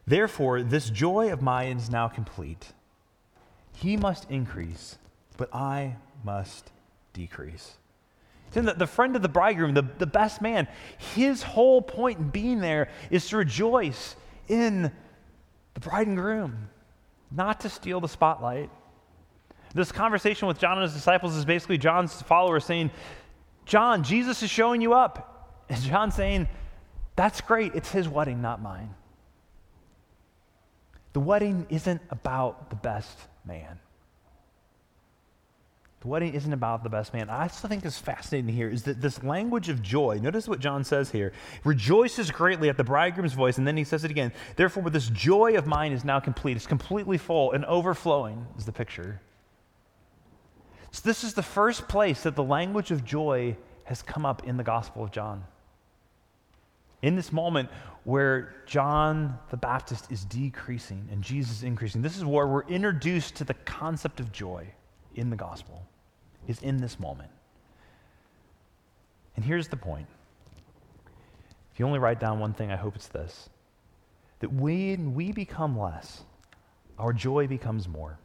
Therefore, 0.06 0.62
this 0.62 0.88
joy 0.88 1.32
of 1.32 1.42
mine 1.42 1.76
is 1.76 1.90
now 1.90 2.08
complete. 2.08 2.72
He 3.74 3.96
must 3.96 4.30
increase, 4.30 4.96
but 5.36 5.54
I 5.54 5.96
must 6.24 6.70
decrease. 7.12 7.74
The, 8.52 8.62
the 8.62 8.86
friend 8.86 9.14
of 9.16 9.22
the 9.22 9.28
bridegroom, 9.28 9.74
the, 9.74 9.84
the 9.98 10.06
best 10.06 10.40
man, 10.40 10.66
his 11.14 11.42
whole 11.42 11.82
point 11.82 12.18
in 12.18 12.30
being 12.30 12.60
there 12.60 12.88
is 13.10 13.28
to 13.28 13.36
rejoice 13.36 14.16
in 14.48 14.90
the 15.74 15.80
bride 15.80 16.08
and 16.08 16.16
groom, 16.16 16.68
not 17.30 17.60
to 17.60 17.68
steal 17.68 18.00
the 18.00 18.08
spotlight, 18.08 18.70
this 19.74 19.92
conversation 19.92 20.48
with 20.48 20.58
John 20.58 20.78
and 20.78 20.82
his 20.82 20.94
disciples 20.94 21.36
is 21.36 21.44
basically 21.44 21.78
John's 21.78 22.22
followers 22.22 22.64
saying, 22.64 22.90
John, 23.66 24.02
Jesus 24.02 24.42
is 24.42 24.50
showing 24.50 24.80
you 24.80 24.94
up. 24.94 25.26
And 25.70 25.80
John 25.82 26.10
saying, 26.10 26.48
That's 27.14 27.40
great. 27.40 27.76
It's 27.76 27.92
his 27.92 28.08
wedding, 28.08 28.42
not 28.42 28.60
mine. 28.60 28.92
The 31.12 31.20
wedding 31.20 31.64
isn't 31.70 32.02
about 32.10 32.70
the 32.70 32.76
best 32.76 33.16
man. 33.44 33.78
The 36.00 36.08
wedding 36.08 36.34
isn't 36.34 36.52
about 36.52 36.82
the 36.82 36.88
best 36.88 37.12
man. 37.12 37.28
I 37.28 37.46
still 37.48 37.68
think 37.68 37.84
is 37.84 37.98
fascinating 37.98 38.52
here 38.52 38.68
is 38.68 38.84
that 38.84 39.00
this 39.00 39.22
language 39.22 39.68
of 39.68 39.82
joy, 39.82 40.18
notice 40.20 40.48
what 40.48 40.58
John 40.58 40.82
says 40.82 41.10
here, 41.10 41.32
rejoices 41.62 42.30
greatly 42.30 42.68
at 42.68 42.76
the 42.76 42.84
bridegroom's 42.84 43.34
voice, 43.34 43.58
and 43.58 43.66
then 43.66 43.76
he 43.76 43.84
says 43.84 44.02
it 44.02 44.10
again. 44.10 44.32
Therefore, 44.56 44.88
this 44.88 45.08
joy 45.08 45.56
of 45.56 45.66
mine 45.66 45.92
is 45.92 46.04
now 46.04 46.18
complete. 46.18 46.56
It's 46.56 46.66
completely 46.66 47.18
full 47.18 47.52
and 47.52 47.64
overflowing, 47.66 48.46
is 48.58 48.64
the 48.64 48.72
picture. 48.72 49.20
So, 51.00 51.08
this 51.08 51.24
is 51.24 51.32
the 51.32 51.42
first 51.42 51.88
place 51.88 52.24
that 52.24 52.36
the 52.36 52.44
language 52.44 52.90
of 52.90 53.06
joy 53.06 53.56
has 53.84 54.02
come 54.02 54.26
up 54.26 54.46
in 54.46 54.58
the 54.58 54.62
Gospel 54.62 55.02
of 55.02 55.10
John. 55.10 55.42
In 57.00 57.16
this 57.16 57.32
moment 57.32 57.70
where 58.04 58.56
John 58.66 59.38
the 59.48 59.56
Baptist 59.56 60.12
is 60.12 60.26
decreasing 60.26 61.08
and 61.10 61.22
Jesus 61.22 61.56
is 61.56 61.62
increasing, 61.62 62.02
this 62.02 62.18
is 62.18 62.24
where 62.26 62.46
we're 62.46 62.66
introduced 62.66 63.34
to 63.36 63.44
the 63.44 63.54
concept 63.54 64.20
of 64.20 64.30
joy 64.30 64.66
in 65.14 65.30
the 65.30 65.36
Gospel, 65.36 65.82
is 66.46 66.60
in 66.60 66.76
this 66.76 67.00
moment. 67.00 67.30
And 69.36 69.42
here's 69.42 69.68
the 69.68 69.78
point. 69.78 70.06
If 71.72 71.80
you 71.80 71.86
only 71.86 71.98
write 71.98 72.20
down 72.20 72.40
one 72.40 72.52
thing, 72.52 72.70
I 72.70 72.76
hope 72.76 72.94
it's 72.94 73.08
this 73.08 73.48
that 74.40 74.52
when 74.52 75.14
we 75.14 75.32
become 75.32 75.78
less, 75.78 76.24
our 76.98 77.14
joy 77.14 77.46
becomes 77.46 77.88
more 77.88 78.18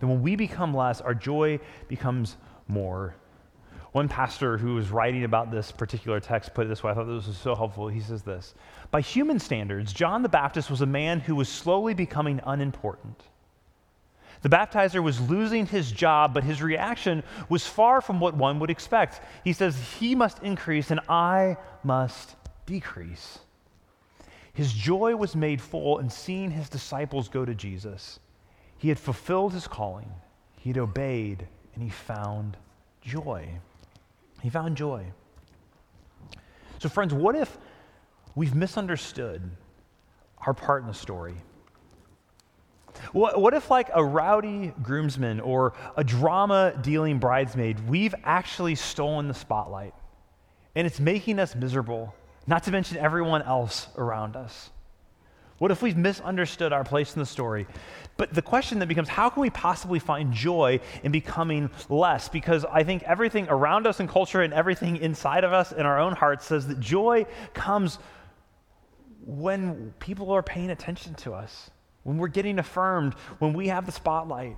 then 0.00 0.08
when 0.08 0.22
we 0.22 0.34
become 0.34 0.74
less, 0.74 1.00
our 1.00 1.14
joy 1.14 1.60
becomes 1.88 2.36
more. 2.68 3.14
One 3.92 4.08
pastor 4.08 4.56
who 4.56 4.74
was 4.74 4.90
writing 4.90 5.24
about 5.24 5.50
this 5.50 5.72
particular 5.72 6.20
text 6.20 6.54
put 6.54 6.66
it 6.66 6.68
this 6.68 6.82
way. 6.82 6.92
I 6.92 6.94
thought 6.94 7.06
this 7.06 7.26
was 7.26 7.36
so 7.36 7.54
helpful. 7.54 7.88
He 7.88 8.00
says 8.00 8.22
this 8.22 8.54
By 8.90 9.00
human 9.00 9.38
standards, 9.38 9.92
John 9.92 10.22
the 10.22 10.28
Baptist 10.28 10.70
was 10.70 10.80
a 10.80 10.86
man 10.86 11.20
who 11.20 11.34
was 11.34 11.48
slowly 11.48 11.94
becoming 11.94 12.40
unimportant. 12.44 13.22
The 14.42 14.48
baptizer 14.48 15.02
was 15.02 15.20
losing 15.20 15.66
his 15.66 15.92
job, 15.92 16.32
but 16.32 16.44
his 16.44 16.62
reaction 16.62 17.22
was 17.50 17.66
far 17.66 18.00
from 18.00 18.20
what 18.20 18.34
one 18.34 18.58
would 18.60 18.70
expect. 18.70 19.20
He 19.44 19.52
says, 19.52 19.76
He 19.98 20.14
must 20.14 20.42
increase 20.42 20.90
and 20.90 21.00
I 21.08 21.58
must 21.84 22.36
decrease. 22.64 23.40
His 24.54 24.72
joy 24.72 25.14
was 25.16 25.36
made 25.36 25.60
full 25.60 25.98
in 25.98 26.08
seeing 26.08 26.50
his 26.50 26.68
disciples 26.68 27.28
go 27.28 27.44
to 27.44 27.54
Jesus. 27.54 28.18
He 28.80 28.88
had 28.88 28.98
fulfilled 28.98 29.52
his 29.52 29.68
calling, 29.68 30.10
he 30.56 30.70
had 30.70 30.78
obeyed, 30.78 31.46
and 31.74 31.82
he 31.82 31.90
found 31.90 32.56
joy. 33.02 33.46
He 34.40 34.48
found 34.48 34.74
joy. 34.74 35.04
So, 36.78 36.88
friends, 36.88 37.12
what 37.12 37.36
if 37.36 37.58
we've 38.34 38.54
misunderstood 38.54 39.42
our 40.46 40.54
part 40.54 40.80
in 40.80 40.88
the 40.88 40.94
story? 40.94 41.34
What, 43.12 43.38
what 43.38 43.52
if, 43.52 43.70
like 43.70 43.90
a 43.92 44.02
rowdy 44.02 44.72
groomsman 44.82 45.40
or 45.40 45.74
a 45.98 46.02
drama 46.02 46.72
dealing 46.80 47.18
bridesmaid, 47.18 47.86
we've 47.86 48.14
actually 48.24 48.76
stolen 48.76 49.28
the 49.28 49.34
spotlight 49.34 49.92
and 50.74 50.86
it's 50.86 50.98
making 51.00 51.38
us 51.38 51.54
miserable, 51.54 52.14
not 52.46 52.62
to 52.62 52.70
mention 52.70 52.96
everyone 52.96 53.42
else 53.42 53.88
around 53.98 54.36
us? 54.36 54.70
What 55.60 55.70
if 55.70 55.82
we've 55.82 55.96
misunderstood 55.96 56.72
our 56.72 56.84
place 56.84 57.14
in 57.14 57.20
the 57.20 57.26
story? 57.26 57.66
But 58.16 58.32
the 58.32 58.40
question 58.40 58.78
then 58.78 58.88
becomes 58.88 59.10
how 59.10 59.28
can 59.28 59.42
we 59.42 59.50
possibly 59.50 59.98
find 59.98 60.32
joy 60.32 60.80
in 61.02 61.12
becoming 61.12 61.68
less? 61.90 62.30
Because 62.30 62.64
I 62.64 62.82
think 62.82 63.02
everything 63.02 63.46
around 63.46 63.86
us 63.86 64.00
in 64.00 64.08
culture 64.08 64.40
and 64.40 64.54
everything 64.54 64.96
inside 64.96 65.44
of 65.44 65.52
us 65.52 65.70
in 65.72 65.84
our 65.84 65.98
own 65.98 66.14
hearts 66.14 66.46
says 66.46 66.66
that 66.68 66.80
joy 66.80 67.26
comes 67.52 67.98
when 69.26 69.92
people 69.98 70.30
are 70.30 70.42
paying 70.42 70.70
attention 70.70 71.14
to 71.16 71.34
us, 71.34 71.70
when 72.04 72.16
we're 72.16 72.28
getting 72.28 72.58
affirmed, 72.58 73.12
when 73.38 73.52
we 73.52 73.68
have 73.68 73.84
the 73.84 73.92
spotlight, 73.92 74.56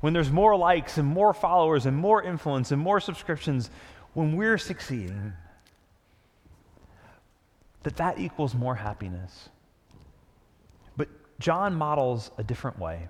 when 0.00 0.14
there's 0.14 0.30
more 0.30 0.56
likes 0.56 0.96
and 0.96 1.06
more 1.06 1.34
followers 1.34 1.84
and 1.84 1.94
more 1.94 2.22
influence 2.22 2.72
and 2.72 2.80
more 2.80 3.00
subscriptions, 3.00 3.68
when 4.14 4.34
we're 4.34 4.56
succeeding 4.56 5.34
that 7.86 7.96
that 7.98 8.18
equals 8.18 8.52
more 8.52 8.74
happiness. 8.74 9.48
But 10.96 11.08
John 11.38 11.72
models 11.72 12.32
a 12.36 12.42
different 12.42 12.80
way. 12.80 13.06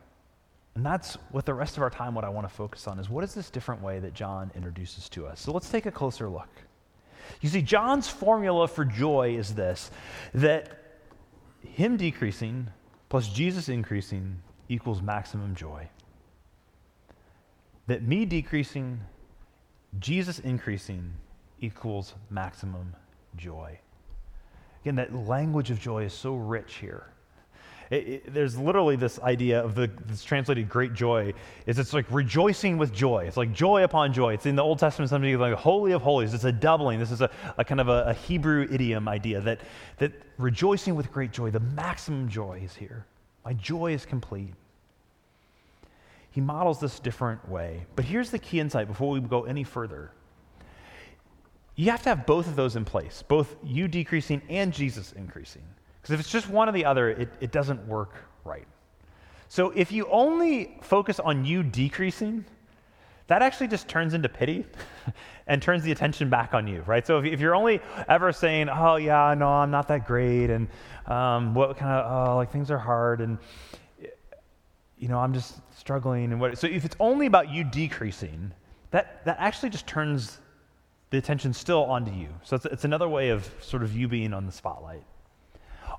And 0.74 0.84
that's 0.84 1.14
what 1.30 1.46
the 1.46 1.54
rest 1.54 1.78
of 1.78 1.82
our 1.82 1.88
time, 1.88 2.14
what 2.14 2.26
I 2.26 2.28
want 2.28 2.46
to 2.46 2.54
focus 2.54 2.86
on 2.86 2.98
is 2.98 3.08
what 3.08 3.24
is 3.24 3.32
this 3.32 3.48
different 3.48 3.80
way 3.80 4.00
that 4.00 4.12
John 4.12 4.50
introduces 4.54 5.08
to 5.08 5.26
us? 5.26 5.40
So 5.40 5.50
let's 5.50 5.70
take 5.70 5.86
a 5.86 5.90
closer 5.90 6.28
look. 6.28 6.50
You 7.40 7.48
see, 7.48 7.62
John's 7.62 8.06
formula 8.06 8.68
for 8.68 8.84
joy 8.84 9.36
is 9.38 9.54
this 9.54 9.90
that 10.34 11.00
him 11.62 11.96
decreasing 11.96 12.68
plus 13.08 13.30
Jesus 13.30 13.70
increasing 13.70 14.42
equals 14.68 15.00
maximum 15.00 15.54
joy. 15.54 15.88
That 17.86 18.02
me 18.02 18.26
decreasing, 18.26 19.00
Jesus 19.98 20.38
increasing 20.38 21.14
equals 21.62 22.12
maximum 22.28 22.94
joy. 23.38 23.78
Again, 24.86 24.94
that 24.94 25.12
language 25.12 25.72
of 25.72 25.80
joy 25.80 26.04
is 26.04 26.12
so 26.12 26.36
rich 26.36 26.74
here. 26.76 27.08
It, 27.90 28.08
it, 28.08 28.32
there's 28.32 28.56
literally 28.56 28.94
this 28.94 29.18
idea 29.18 29.60
of 29.60 29.74
the 29.74 29.90
this 30.06 30.22
translated 30.22 30.68
great 30.68 30.94
joy 30.94 31.34
is 31.66 31.80
it's 31.80 31.92
like 31.92 32.06
rejoicing 32.08 32.78
with 32.78 32.92
joy. 32.92 33.24
It's 33.26 33.36
like 33.36 33.52
joy 33.52 33.82
upon 33.82 34.12
joy. 34.12 34.34
It's 34.34 34.46
in 34.46 34.54
the 34.54 34.62
Old 34.62 34.78
Testament 34.78 35.10
something 35.10 35.36
like 35.40 35.54
holy 35.54 35.90
of 35.90 36.02
holies. 36.02 36.34
It's 36.34 36.44
a 36.44 36.52
doubling. 36.52 37.00
This 37.00 37.10
is 37.10 37.20
a, 37.20 37.28
a 37.58 37.64
kind 37.64 37.80
of 37.80 37.88
a, 37.88 38.04
a 38.04 38.12
Hebrew 38.14 38.68
idiom 38.70 39.08
idea 39.08 39.40
that 39.40 39.60
that 39.98 40.12
rejoicing 40.38 40.94
with 40.94 41.10
great 41.10 41.32
joy, 41.32 41.50
the 41.50 41.58
maximum 41.58 42.28
joy 42.28 42.60
is 42.64 42.76
here. 42.76 43.06
My 43.44 43.54
joy 43.54 43.92
is 43.92 44.06
complete. 44.06 44.54
He 46.30 46.40
models 46.40 46.78
this 46.78 47.00
different 47.00 47.48
way. 47.48 47.86
But 47.96 48.04
here's 48.04 48.30
the 48.30 48.38
key 48.38 48.60
insight 48.60 48.86
before 48.86 49.10
we 49.10 49.18
go 49.18 49.46
any 49.46 49.64
further. 49.64 50.12
You 51.76 51.90
have 51.90 52.02
to 52.04 52.08
have 52.08 52.24
both 52.26 52.48
of 52.48 52.56
those 52.56 52.74
in 52.74 52.84
place, 52.86 53.22
both 53.26 53.54
you 53.62 53.86
decreasing 53.86 54.40
and 54.48 54.72
Jesus 54.72 55.12
increasing. 55.12 55.62
Because 56.00 56.14
if 56.14 56.20
it's 56.20 56.30
just 56.30 56.48
one 56.48 56.68
or 56.68 56.72
the 56.72 56.86
other, 56.86 57.10
it, 57.10 57.28
it 57.40 57.52
doesn't 57.52 57.86
work 57.86 58.14
right. 58.44 58.66
So 59.48 59.70
if 59.70 59.92
you 59.92 60.06
only 60.10 60.78
focus 60.82 61.20
on 61.20 61.44
you 61.44 61.62
decreasing, 61.62 62.46
that 63.26 63.42
actually 63.42 63.68
just 63.68 63.88
turns 63.88 64.14
into 64.14 64.28
pity 64.28 64.64
and 65.46 65.60
turns 65.60 65.82
the 65.82 65.92
attention 65.92 66.30
back 66.30 66.54
on 66.54 66.66
you, 66.66 66.82
right? 66.86 67.06
So 67.06 67.18
if, 67.18 67.26
if, 67.26 67.40
you're 67.40 67.54
only 67.54 67.80
ever 68.08 68.32
saying, 68.32 68.68
oh, 68.68 68.96
yeah, 68.96 69.34
no, 69.36 69.48
I'm 69.48 69.70
not 69.70 69.88
that 69.88 70.06
great, 70.06 70.48
and 70.48 70.68
um, 71.06 71.54
what 71.54 71.76
kind 71.76 71.92
of, 71.92 72.28
oh, 72.28 72.36
like 72.36 72.50
things 72.50 72.70
are 72.70 72.78
hard, 72.78 73.20
and, 73.20 73.38
you 74.96 75.08
know, 75.08 75.18
I'm 75.18 75.34
just 75.34 75.58
struggling, 75.76 76.32
and 76.32 76.40
what, 76.40 76.56
so 76.56 76.66
if 76.66 76.84
it's 76.84 76.96
only 77.00 77.26
about 77.26 77.50
you 77.50 77.64
decreasing, 77.64 78.52
that, 78.92 79.24
that 79.24 79.36
actually 79.40 79.70
just 79.70 79.86
turns 79.86 80.38
the 81.10 81.18
attention 81.18 81.52
still 81.52 81.84
onto 81.84 82.12
you. 82.12 82.28
So 82.42 82.56
it's, 82.56 82.66
it's 82.66 82.84
another 82.84 83.08
way 83.08 83.30
of 83.30 83.48
sort 83.60 83.82
of 83.82 83.96
you 83.96 84.08
being 84.08 84.32
on 84.32 84.46
the 84.46 84.52
spotlight. 84.52 85.04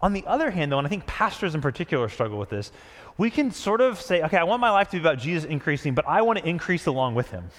On 0.01 0.13
the 0.13 0.25
other 0.27 0.51
hand, 0.51 0.71
though, 0.71 0.77
and 0.77 0.85
I 0.85 0.89
think 0.89 1.05
pastors 1.07 1.55
in 1.55 1.61
particular 1.61 2.07
struggle 2.09 2.37
with 2.37 2.49
this, 2.49 2.71
we 3.17 3.31
can 3.31 3.51
sort 3.51 3.81
of 3.81 3.99
say, 3.99 4.21
okay, 4.23 4.37
I 4.37 4.43
want 4.43 4.61
my 4.61 4.69
life 4.69 4.89
to 4.89 4.97
be 4.97 5.01
about 5.01 5.17
Jesus 5.17 5.45
increasing, 5.45 5.95
but 5.95 6.07
I 6.07 6.21
want 6.21 6.39
to 6.39 6.47
increase 6.47 6.85
along 6.85 7.15
with 7.15 7.31
him. 7.31 7.49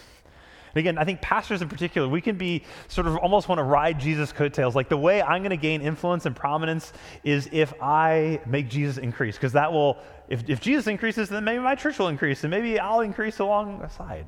And 0.75 0.77
again, 0.77 0.99
I 0.99 1.05
think 1.05 1.21
pastors 1.21 1.63
in 1.63 1.69
particular, 1.69 2.07
we 2.07 2.21
can 2.21 2.37
be 2.37 2.63
sort 2.87 3.07
of 3.07 3.17
almost 3.17 3.49
want 3.49 3.59
to 3.59 3.65
ride 3.65 3.99
Jesus' 3.99 4.33
coattails. 4.33 4.77
Like 4.77 4.89
the 4.89 4.99
way 4.99 5.23
I'm 5.23 5.43
going 5.43 5.51
to 5.51 5.57
gain 5.57 5.81
influence 5.81 6.27
and 6.27 6.37
prominence 6.37 6.93
is 7.25 7.49
if 7.51 7.73
I 7.83 8.41
make 8.47 8.69
Jesus 8.69 8.99
increase, 8.99 9.37
because 9.37 9.55
that 9.55 9.73
will, 9.73 9.97
if, 10.29 10.49
if 10.49 10.61
Jesus 10.61 10.87
increases, 10.87 11.29
then 11.29 11.43
maybe 11.43 11.61
my 11.61 11.75
church 11.75 11.99
will 11.99 12.09
increase, 12.09 12.45
and 12.45 12.51
maybe 12.51 12.79
I'll 12.79 13.01
increase 13.01 13.39
alongside. 13.39 14.27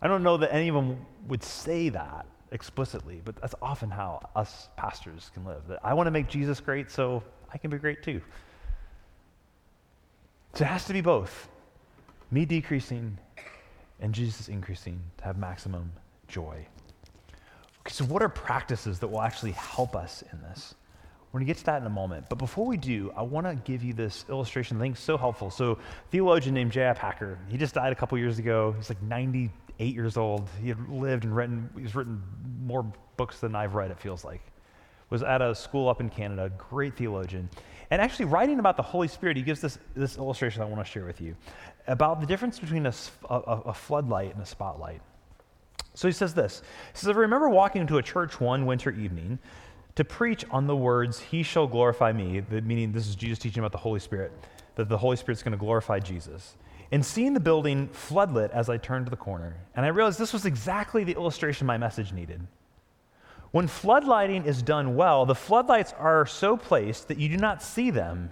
I 0.00 0.08
don't 0.08 0.22
know 0.22 0.36
that 0.36 0.54
any 0.54 0.68
of 0.68 0.74
them 0.74 1.04
would 1.26 1.42
say 1.42 1.88
that 1.88 2.26
explicitly, 2.52 3.20
but 3.24 3.36
that's 3.36 3.54
often 3.60 3.90
how 3.90 4.28
us 4.36 4.68
pastors 4.76 5.30
can 5.34 5.44
live. 5.44 5.66
That 5.68 5.80
I 5.82 5.94
want 5.94 6.06
to 6.06 6.10
make 6.10 6.28
Jesus 6.28 6.60
great, 6.60 6.90
so 6.90 7.22
I 7.52 7.58
can 7.58 7.70
be 7.70 7.78
great 7.78 8.02
too. 8.02 8.20
So 10.54 10.64
it 10.64 10.68
has 10.68 10.86
to 10.86 10.92
be 10.92 11.00
both 11.00 11.48
me 12.30 12.44
decreasing 12.44 13.18
and 14.00 14.14
Jesus 14.14 14.48
increasing 14.48 15.00
to 15.18 15.24
have 15.24 15.38
maximum 15.38 15.92
joy. 16.28 16.66
Okay, 17.80 17.92
so 17.92 18.04
what 18.04 18.22
are 18.22 18.28
practices 18.28 18.98
that 19.00 19.08
will 19.08 19.22
actually 19.22 19.52
help 19.52 19.96
us 19.96 20.22
in 20.32 20.40
this? 20.42 20.74
We're 21.32 21.40
going 21.40 21.46
to 21.46 21.52
get 21.52 21.58
to 21.58 21.64
that 21.66 21.80
in 21.80 21.86
a 21.86 21.90
moment. 21.90 22.26
But 22.30 22.38
before 22.38 22.64
we 22.64 22.78
do, 22.78 23.12
I 23.14 23.22
want 23.22 23.46
to 23.46 23.54
give 23.70 23.82
you 23.82 23.92
this 23.92 24.24
illustration 24.30 24.78
I 24.78 24.80
think 24.80 24.96
so 24.96 25.18
helpful. 25.18 25.50
So, 25.50 25.78
theologian 26.10 26.54
named 26.54 26.72
J.I. 26.72 26.94
Packer, 26.94 27.38
he 27.48 27.58
just 27.58 27.74
died 27.74 27.92
a 27.92 27.94
couple 27.94 28.16
years 28.16 28.38
ago. 28.38 28.74
He's 28.78 28.88
like 28.88 29.02
90 29.02 29.50
eight 29.78 29.94
years 29.94 30.16
old. 30.16 30.48
He 30.60 30.68
had 30.68 30.88
lived 30.88 31.24
and 31.24 31.34
written, 31.34 31.70
he's 31.78 31.94
written 31.94 32.22
more 32.62 32.90
books 33.16 33.40
than 33.40 33.54
I've 33.54 33.74
read, 33.74 33.90
it 33.90 33.98
feels 33.98 34.24
like. 34.24 34.40
Was 35.10 35.22
at 35.22 35.40
a 35.40 35.54
school 35.54 35.88
up 35.88 36.00
in 36.00 36.10
Canada, 36.10 36.50
great 36.58 36.96
theologian. 36.96 37.48
And 37.90 38.02
actually, 38.02 38.26
writing 38.26 38.58
about 38.58 38.76
the 38.76 38.82
Holy 38.82 39.08
Spirit, 39.08 39.36
he 39.38 39.42
gives 39.42 39.60
this, 39.60 39.78
this 39.96 40.18
illustration 40.18 40.60
I 40.60 40.66
want 40.66 40.84
to 40.84 40.90
share 40.90 41.06
with 41.06 41.20
you 41.20 41.34
about 41.86 42.20
the 42.20 42.26
difference 42.26 42.58
between 42.58 42.84
a, 42.84 42.92
a, 43.30 43.34
a 43.34 43.74
floodlight 43.74 44.34
and 44.34 44.42
a 44.42 44.46
spotlight. 44.46 45.00
So 45.94 46.06
he 46.06 46.12
says 46.12 46.34
this 46.34 46.60
He 46.92 46.98
says, 46.98 47.08
I 47.08 47.12
remember 47.12 47.48
walking 47.48 47.80
into 47.80 47.96
a 47.96 48.02
church 48.02 48.40
one 48.40 48.66
winter 48.66 48.90
evening 48.90 49.38
to 49.94 50.04
preach 50.04 50.44
on 50.50 50.66
the 50.66 50.76
words, 50.76 51.18
He 51.18 51.42
shall 51.42 51.66
glorify 51.66 52.12
me, 52.12 52.42
meaning 52.50 52.92
this 52.92 53.08
is 53.08 53.16
Jesus 53.16 53.38
teaching 53.38 53.60
about 53.60 53.72
the 53.72 53.78
Holy 53.78 53.98
Spirit, 53.98 54.32
that 54.76 54.88
the 54.88 54.98
Holy 54.98 55.16
Spirit's 55.16 55.42
going 55.42 55.52
to 55.52 55.58
glorify 55.58 55.98
Jesus 55.98 56.54
and 56.90 57.04
seeing 57.04 57.34
the 57.34 57.40
building 57.40 57.88
floodlit 57.88 58.50
as 58.50 58.68
I 58.68 58.78
turned 58.78 59.08
the 59.08 59.16
corner. 59.16 59.56
And 59.74 59.84
I 59.84 59.90
realized 59.90 60.18
this 60.18 60.32
was 60.32 60.46
exactly 60.46 61.04
the 61.04 61.12
illustration 61.12 61.66
my 61.66 61.78
message 61.78 62.12
needed. 62.12 62.40
When 63.50 63.66
floodlighting 63.66 64.46
is 64.46 64.62
done 64.62 64.94
well, 64.94 65.24
the 65.24 65.34
floodlights 65.34 65.94
are 65.98 66.26
so 66.26 66.56
placed 66.56 67.08
that 67.08 67.18
you 67.18 67.28
do 67.28 67.36
not 67.36 67.62
see 67.62 67.90
them. 67.90 68.30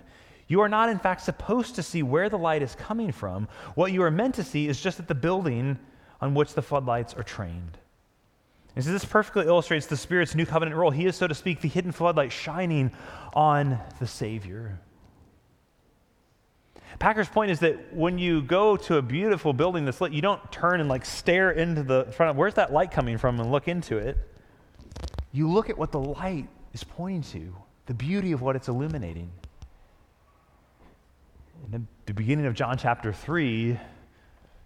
You 0.49 0.61
are 0.61 0.69
not, 0.69 0.89
in 0.89 0.99
fact, 0.99 1.23
supposed 1.23 1.75
to 1.77 1.83
see 1.83 2.03
where 2.03 2.29
the 2.29 2.39
light 2.39 2.63
is 2.63 2.75
coming 2.75 3.13
from. 3.13 3.49
What 3.75 3.93
you 3.93 4.03
are 4.03 4.11
meant 4.11 4.35
to 4.37 4.45
see 4.45 4.69
is 4.69 4.81
just 4.81 5.01
at 5.01 5.09
the 5.09 5.15
building 5.15 5.79
on 6.21 6.35
which 6.35 6.55
the 6.55 6.63
floodlights 6.63 7.15
are 7.15 7.23
trained. 7.23 7.79
And 8.75 8.85
so 8.85 8.93
this 8.93 9.07
perfectly 9.07 9.47
illustrates 9.47 9.87
the 9.87 9.97
Spirit's 9.97 10.35
new 10.35 10.45
covenant 10.45 10.77
role. 10.77 10.91
He 10.91 11.07
is, 11.07 11.17
so 11.17 11.27
to 11.27 11.35
speak, 11.35 11.63
the 11.63 11.69
hidden 11.69 11.93
floodlight 11.93 12.31
shining 12.31 12.91
on 13.33 13.79
the 13.99 14.07
Savior. 14.07 14.79
Packer's 16.99 17.29
point 17.29 17.51
is 17.51 17.61
that 17.61 17.93
when 17.93 18.19
you 18.19 18.43
go 18.43 18.77
to 18.77 18.97
a 18.97 19.03
beautiful 19.03 19.53
building 19.53 19.85
that's 19.85 20.01
lit, 20.01 20.13
you 20.13 20.23
don't 20.23 20.51
turn 20.51 20.81
and 20.81 20.89
like 20.89 21.05
stare 21.05 21.51
into 21.51 21.83
the 21.83 22.05
front 22.13 22.31
of 22.31 22.37
where's 22.37 22.55
that 22.55 22.73
light 22.73 22.91
coming 22.91 23.19
from 23.19 23.39
and 23.39 23.53
look 23.53 23.69
into 23.69 23.99
it. 23.99 24.17
You 25.33 25.51
look 25.51 25.69
at 25.69 25.77
what 25.77 25.93
the 25.93 26.01
light 26.01 26.49
is 26.73 26.85
pointing 26.85 27.23
to, 27.41 27.55
the 27.87 27.95
beauty 27.95 28.33
of 28.33 28.41
what 28.41 28.57
it's 28.57 28.69
illuminating. 28.69 29.31
In 31.73 31.87
the 32.07 32.15
beginning 32.15 32.47
of 32.47 32.55
John 32.55 32.79
chapter 32.79 33.13
3, 33.13 33.79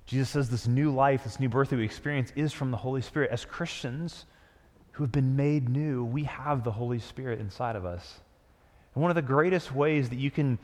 Jesus 0.06 0.28
says 0.28 0.50
this 0.50 0.66
new 0.66 0.92
life, 0.92 1.24
this 1.24 1.40
new 1.40 1.48
birth 1.48 1.70
that 1.70 1.76
we 1.76 1.84
experience 1.84 2.32
is 2.36 2.52
from 2.52 2.70
the 2.70 2.76
Holy 2.76 3.00
Spirit. 3.00 3.30
As 3.30 3.44
Christians 3.44 4.26
who 4.92 5.02
have 5.02 5.12
been 5.12 5.36
made 5.36 5.68
new, 5.68 6.04
we 6.04 6.24
have 6.24 6.62
the 6.62 6.72
Holy 6.72 6.98
Spirit 6.98 7.40
inside 7.40 7.76
of 7.76 7.84
us. 7.84 8.20
And 8.94 9.02
one 9.02 9.10
of 9.10 9.14
the 9.14 9.22
greatest 9.22 9.74
ways 9.74 10.08
that 10.08 10.18
you 10.18 10.30
can 10.30 10.58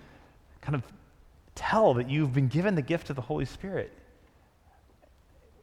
kind 0.61 0.75
of 0.75 0.83
tell 1.57 1.95
that 1.95 2.09
you've 2.09 2.33
been 2.33 2.49
given 2.49 2.77
the 2.77 2.83
gift 2.83 3.11
of 3.11 3.17
the 3.17 3.23
Holy 3.23 3.47
Spirit 3.47 3.93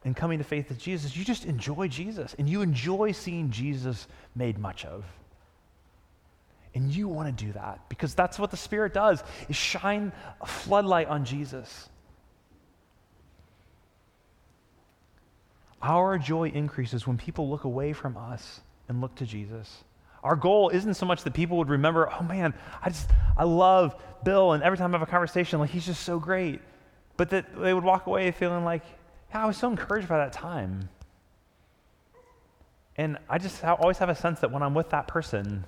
and 0.04 0.16
coming 0.16 0.40
to 0.40 0.44
faith 0.44 0.68
with 0.68 0.80
Jesus, 0.80 1.16
you 1.16 1.24
just 1.24 1.46
enjoy 1.46 1.88
Jesus 1.88 2.36
and 2.38 2.50
you 2.50 2.62
enjoy 2.62 3.14
seeing 3.14 3.50
Jesus 3.52 4.08
made 4.36 4.58
much 4.58 4.84
of. 4.84 5.06
And 6.76 6.94
you 6.94 7.08
want 7.08 7.38
to 7.38 7.46
do 7.46 7.54
that 7.54 7.88
because 7.88 8.16
that's 8.16 8.38
what 8.38 8.52
the 8.52 8.58
Spirit 8.58 8.94
does 8.94 9.24
is 9.48 9.56
shine 9.56 10.12
a 10.42 10.46
floodlight 10.46 11.08
on 11.08 11.24
Jesus. 11.24 11.90
Our 15.82 16.18
joy 16.18 16.50
increases 16.50 17.06
when 17.06 17.18
people 17.18 17.50
look 17.50 17.66
away 17.66 17.94
from 17.94 18.18
us 18.18 18.62
and 18.88 19.02
look 19.02 19.16
to 19.16 19.26
Jesus. 19.26 19.84
Our 20.24 20.38
goal 20.38 20.70
isn't 20.70 20.94
so 20.94 21.06
much 21.06 21.24
that 21.24 21.34
people 21.34 21.58
would 21.58 21.70
remember, 21.70 22.10
oh 22.12 22.24
man, 22.24 22.54
I 22.82 22.90
just, 22.90 23.10
I 23.38 23.44
love 23.44 23.96
Bill, 24.24 24.54
and 24.54 24.64
every 24.64 24.78
time 24.78 24.96
I 24.96 24.98
have 24.98 25.08
a 25.08 25.12
conversation, 25.12 25.60
like, 25.60 25.70
he's 25.70 25.86
just 25.86 26.04
so 26.04 26.18
great. 26.18 26.62
But 27.18 27.30
that 27.32 27.60
they 27.60 27.74
would 27.74 27.84
walk 27.84 28.08
away 28.08 28.32
feeling 28.32 28.64
like, 28.64 28.84
yeah, 29.30 29.44
I 29.44 29.46
was 29.46 29.58
so 29.58 29.70
encouraged 29.70 30.08
by 30.08 30.18
that 30.18 30.34
time. 30.34 30.90
And 32.96 33.18
I 33.30 33.38
just 33.38 33.64
always 33.64 33.98
have 33.98 34.10
a 34.10 34.16
sense 34.16 34.40
that 34.40 34.52
when 34.52 34.64
I'm 34.64 34.74
with 34.74 34.90
that 34.92 35.08
person, 35.08 35.66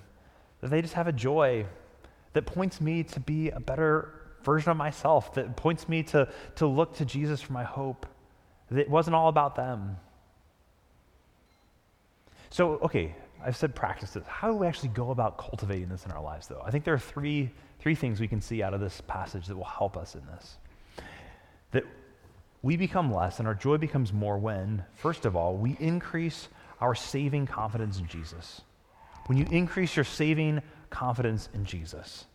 that 0.61 0.69
they 0.69 0.81
just 0.81 0.93
have 0.93 1.07
a 1.07 1.11
joy 1.11 1.65
that 2.33 2.45
points 2.45 2.79
me 2.79 3.03
to 3.03 3.19
be 3.19 3.49
a 3.49 3.59
better 3.59 4.11
version 4.43 4.71
of 4.71 4.77
myself, 4.77 5.33
that 5.33 5.55
points 5.55 5.89
me 5.89 6.03
to, 6.03 6.29
to 6.55 6.67
look 6.67 6.95
to 6.97 7.05
Jesus 7.05 7.41
for 7.41 7.53
my 7.53 7.63
hope. 7.63 8.05
That 8.69 8.79
it 8.79 8.89
wasn't 8.89 9.15
all 9.15 9.27
about 9.27 9.55
them. 9.55 9.97
So, 12.49 12.73
okay, 12.83 13.15
I've 13.45 13.55
said 13.55 13.75
practices. 13.75 14.25
How 14.27 14.49
do 14.49 14.55
we 14.55 14.65
actually 14.65 14.89
go 14.89 15.11
about 15.11 15.37
cultivating 15.37 15.87
this 15.87 16.05
in 16.05 16.11
our 16.11 16.21
lives, 16.21 16.47
though? 16.47 16.63
I 16.65 16.71
think 16.71 16.83
there 16.83 16.95
are 16.95 16.99
three, 16.99 17.51
three 17.79 17.93
things 17.93 18.19
we 18.19 18.27
can 18.27 18.41
see 18.41 18.63
out 18.63 18.73
of 18.73 18.79
this 18.79 19.01
passage 19.01 19.45
that 19.47 19.55
will 19.55 19.63
help 19.63 19.95
us 19.95 20.15
in 20.15 20.25
this. 20.25 20.57
That 21.71 21.83
we 22.63 22.75
become 22.75 23.13
less 23.13 23.37
and 23.37 23.47
our 23.47 23.53
joy 23.53 23.77
becomes 23.77 24.11
more 24.11 24.39
when, 24.39 24.83
first 24.95 25.25
of 25.25 25.35
all, 25.35 25.55
we 25.55 25.77
increase 25.79 26.47
our 26.81 26.95
saving 26.95 27.45
confidence 27.45 27.99
in 27.99 28.07
Jesus. 28.07 28.61
When 29.27 29.37
you 29.37 29.45
increase 29.51 29.95
your 29.95 30.05
saving 30.05 30.63
confidence 30.89 31.47
in 31.53 31.65
Jesus. 31.65 32.25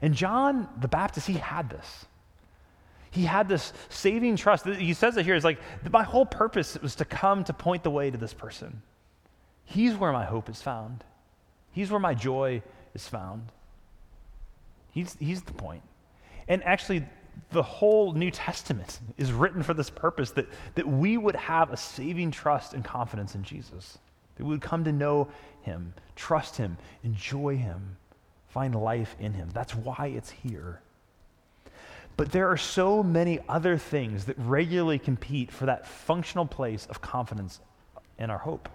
And 0.00 0.14
John 0.14 0.68
the 0.80 0.88
Baptist, 0.88 1.26
he 1.26 1.34
had 1.34 1.68
this. 1.68 2.06
He 3.10 3.24
had 3.24 3.48
this 3.48 3.72
saving 3.88 4.36
trust. 4.36 4.64
He 4.64 4.94
says 4.94 5.16
it 5.16 5.24
here. 5.24 5.34
It's 5.34 5.44
like, 5.44 5.58
my 5.90 6.04
whole 6.04 6.24
purpose 6.24 6.78
was 6.80 6.94
to 6.96 7.04
come 7.04 7.42
to 7.44 7.52
point 7.52 7.82
the 7.82 7.90
way 7.90 8.12
to 8.12 8.16
this 8.16 8.32
person. 8.32 8.82
He's 9.64 9.94
where 9.94 10.12
my 10.12 10.24
hope 10.24 10.48
is 10.48 10.60
found. 10.60 11.04
He's 11.72 11.90
where 11.90 12.00
my 12.00 12.14
joy 12.14 12.62
is 12.94 13.06
found. 13.06 13.52
He's, 14.92 15.16
he's 15.20 15.42
the 15.42 15.52
point. 15.52 15.82
And 16.48 16.64
actually, 16.64 17.04
the 17.52 17.62
whole 17.62 18.12
New 18.12 18.30
Testament 18.30 18.98
is 19.16 19.32
written 19.32 19.62
for 19.62 19.74
this 19.74 19.90
purpose 19.90 20.32
that, 20.32 20.46
that 20.74 20.86
we 20.86 21.16
would 21.16 21.36
have 21.36 21.70
a 21.70 21.76
saving 21.76 22.32
trust 22.32 22.74
and 22.74 22.84
confidence 22.84 23.36
in 23.36 23.44
Jesus, 23.44 23.98
that 24.36 24.44
we 24.44 24.50
would 24.50 24.60
come 24.60 24.82
to 24.84 24.92
know 24.92 25.28
him, 25.62 25.94
trust 26.16 26.56
him, 26.56 26.76
enjoy 27.04 27.56
him 27.56 27.96
find 28.50 28.74
life 28.74 29.16
in 29.18 29.32
him. 29.32 29.48
That's 29.52 29.74
why 29.74 30.12
it's 30.14 30.30
here. 30.30 30.80
But 32.16 32.32
there 32.32 32.48
are 32.48 32.56
so 32.56 33.02
many 33.02 33.38
other 33.48 33.78
things 33.78 34.26
that 34.26 34.36
regularly 34.38 34.98
compete 34.98 35.50
for 35.50 35.66
that 35.66 35.86
functional 35.86 36.46
place 36.46 36.86
of 36.86 37.00
confidence 37.00 37.60
in 38.18 38.28
our 38.28 38.38
hope. 38.38 38.68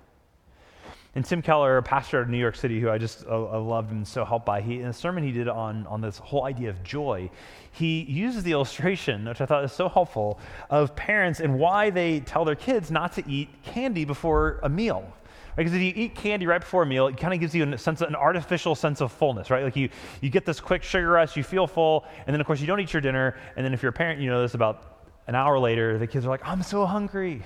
And 1.16 1.24
Tim 1.24 1.42
Keller, 1.42 1.78
a 1.78 1.84
pastor 1.84 2.20
of 2.20 2.28
New 2.28 2.38
York 2.38 2.58
City, 2.58 2.82
who 2.82 2.90
I 2.90 2.98
just 2.98 3.26
uh, 3.26 3.60
loved 3.60 3.92
and 3.92 4.06
so 4.06 4.26
helped 4.26 4.46
by, 4.46 4.60
he 4.60 4.82
in 4.82 4.88
a 4.88 4.94
sermon 4.94 5.24
he 5.24 5.32
did 5.32 5.48
on, 5.48 5.88
on 5.88 6.02
this 6.02 6.18
whole 6.18 6.44
idea 6.44 6.70
of 6.70 6.84
joy, 6.84 7.32
he 7.72 8.02
uses 8.02 8.44
the 8.44 8.52
illustration, 8.52 9.26
which 9.26 9.40
I 9.40 9.46
thought 9.46 9.64
is 9.64 9.72
so 9.72 9.88
helpful, 9.88 10.40
of 10.70 10.94
parents 10.94 11.40
and 11.40 11.58
why 11.58 11.90
they 11.90 12.20
tell 12.20 12.44
their 12.44 12.56
kids 12.56 12.92
not 12.92 13.14
to 13.14 13.24
eat 13.30 13.48
candy 13.64 14.04
before 14.04 14.60
a 14.62 14.68
meal. 14.68 15.10
Because 15.56 15.74
if 15.74 15.82
you 15.82 15.94
eat 15.96 16.16
candy 16.16 16.48
right 16.48 16.60
before 16.60 16.84
a 16.84 16.86
meal, 16.86 17.08
it 17.08 17.16
kind 17.16 17.34
of 17.34 17.40
gives 17.40 17.56
you 17.56 17.64
a 17.64 17.78
sense, 17.78 18.02
an 18.02 18.14
artificial 18.14 18.76
sense 18.76 19.00
of 19.00 19.10
fullness, 19.10 19.50
right? 19.50 19.64
Like 19.64 19.78
you, 19.78 19.88
you 20.20 20.30
get 20.30 20.46
this 20.46 20.60
quick 20.60 20.84
sugar 20.84 21.12
rush, 21.12 21.38
you 21.38 21.44
feel 21.44 21.66
full, 21.66 22.04
and 22.28 22.34
then 22.34 22.42
of 22.42 22.48
course 22.48 22.60
you 22.60 22.68
don't 22.68 22.82
eat 22.82 22.92
your 22.92 23.02
dinner, 23.02 23.38
and 23.56 23.66
then 23.66 23.74
if 23.74 23.82
you're 23.82 23.92
a 23.92 23.94
parent, 23.94 24.20
you 24.20 24.30
know 24.30 24.42
this 24.42 24.54
about 24.54 24.96
an 25.28 25.36
hour 25.36 25.58
later, 25.58 25.98
the 25.98 26.08
kids 26.08 26.26
are 26.26 26.30
like, 26.30 26.46
I'm 26.46 26.62
so 26.62 26.86
hungry 26.86 27.42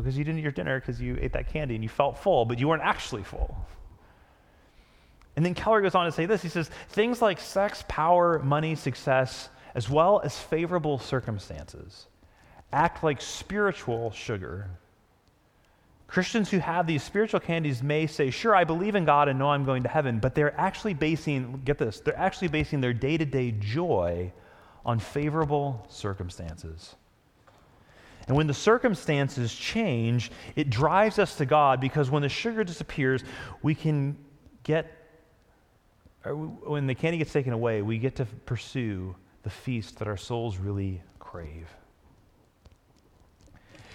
because 0.00 0.16
you 0.16 0.24
didn't 0.24 0.38
eat 0.38 0.42
your 0.42 0.52
dinner 0.52 0.80
because 0.80 1.00
you 1.00 1.18
ate 1.20 1.32
that 1.32 1.52
candy 1.52 1.74
and 1.74 1.82
you 1.82 1.88
felt 1.88 2.18
full, 2.18 2.44
but 2.44 2.58
you 2.58 2.68
weren't 2.68 2.82
actually 2.82 3.22
full. 3.22 3.56
And 5.36 5.44
then 5.44 5.54
Keller 5.54 5.80
goes 5.80 5.94
on 5.94 6.06
to 6.06 6.12
say 6.12 6.26
this 6.26 6.42
he 6.42 6.48
says, 6.48 6.70
things 6.90 7.22
like 7.22 7.40
sex, 7.40 7.84
power, 7.88 8.38
money, 8.40 8.74
success, 8.74 9.48
as 9.74 9.88
well 9.88 10.20
as 10.24 10.38
favorable 10.38 10.98
circumstances, 10.98 12.06
act 12.72 13.04
like 13.04 13.20
spiritual 13.20 14.10
sugar. 14.10 14.68
Christians 16.08 16.50
who 16.50 16.58
have 16.58 16.88
these 16.88 17.04
spiritual 17.04 17.38
candies 17.38 17.84
may 17.84 18.08
say, 18.08 18.30
Sure, 18.30 18.54
I 18.54 18.64
believe 18.64 18.96
in 18.96 19.04
God 19.04 19.28
and 19.28 19.38
know 19.38 19.50
I'm 19.50 19.64
going 19.64 19.84
to 19.84 19.88
heaven, 19.88 20.18
but 20.18 20.34
they're 20.34 20.58
actually 20.60 20.94
basing, 20.94 21.62
get 21.64 21.78
this, 21.78 22.00
they're 22.00 22.18
actually 22.18 22.48
basing 22.48 22.80
their 22.80 22.92
day 22.92 23.16
to 23.16 23.24
day 23.24 23.52
joy 23.52 24.32
on 24.84 24.98
favorable 24.98 25.86
circumstances. 25.88 26.96
And 28.28 28.36
when 28.36 28.46
the 28.46 28.54
circumstances 28.54 29.54
change, 29.54 30.30
it 30.56 30.70
drives 30.70 31.18
us 31.18 31.36
to 31.36 31.46
God 31.46 31.80
because 31.80 32.10
when 32.10 32.22
the 32.22 32.28
sugar 32.28 32.64
disappears, 32.64 33.24
we 33.62 33.74
can 33.74 34.16
get, 34.62 34.92
when 36.24 36.86
the 36.86 36.94
candy 36.94 37.18
gets 37.18 37.32
taken 37.32 37.52
away, 37.52 37.82
we 37.82 37.98
get 37.98 38.16
to 38.16 38.24
pursue 38.24 39.14
the 39.42 39.50
feast 39.50 39.98
that 39.98 40.08
our 40.08 40.16
souls 40.16 40.58
really 40.58 41.02
crave. 41.18 41.68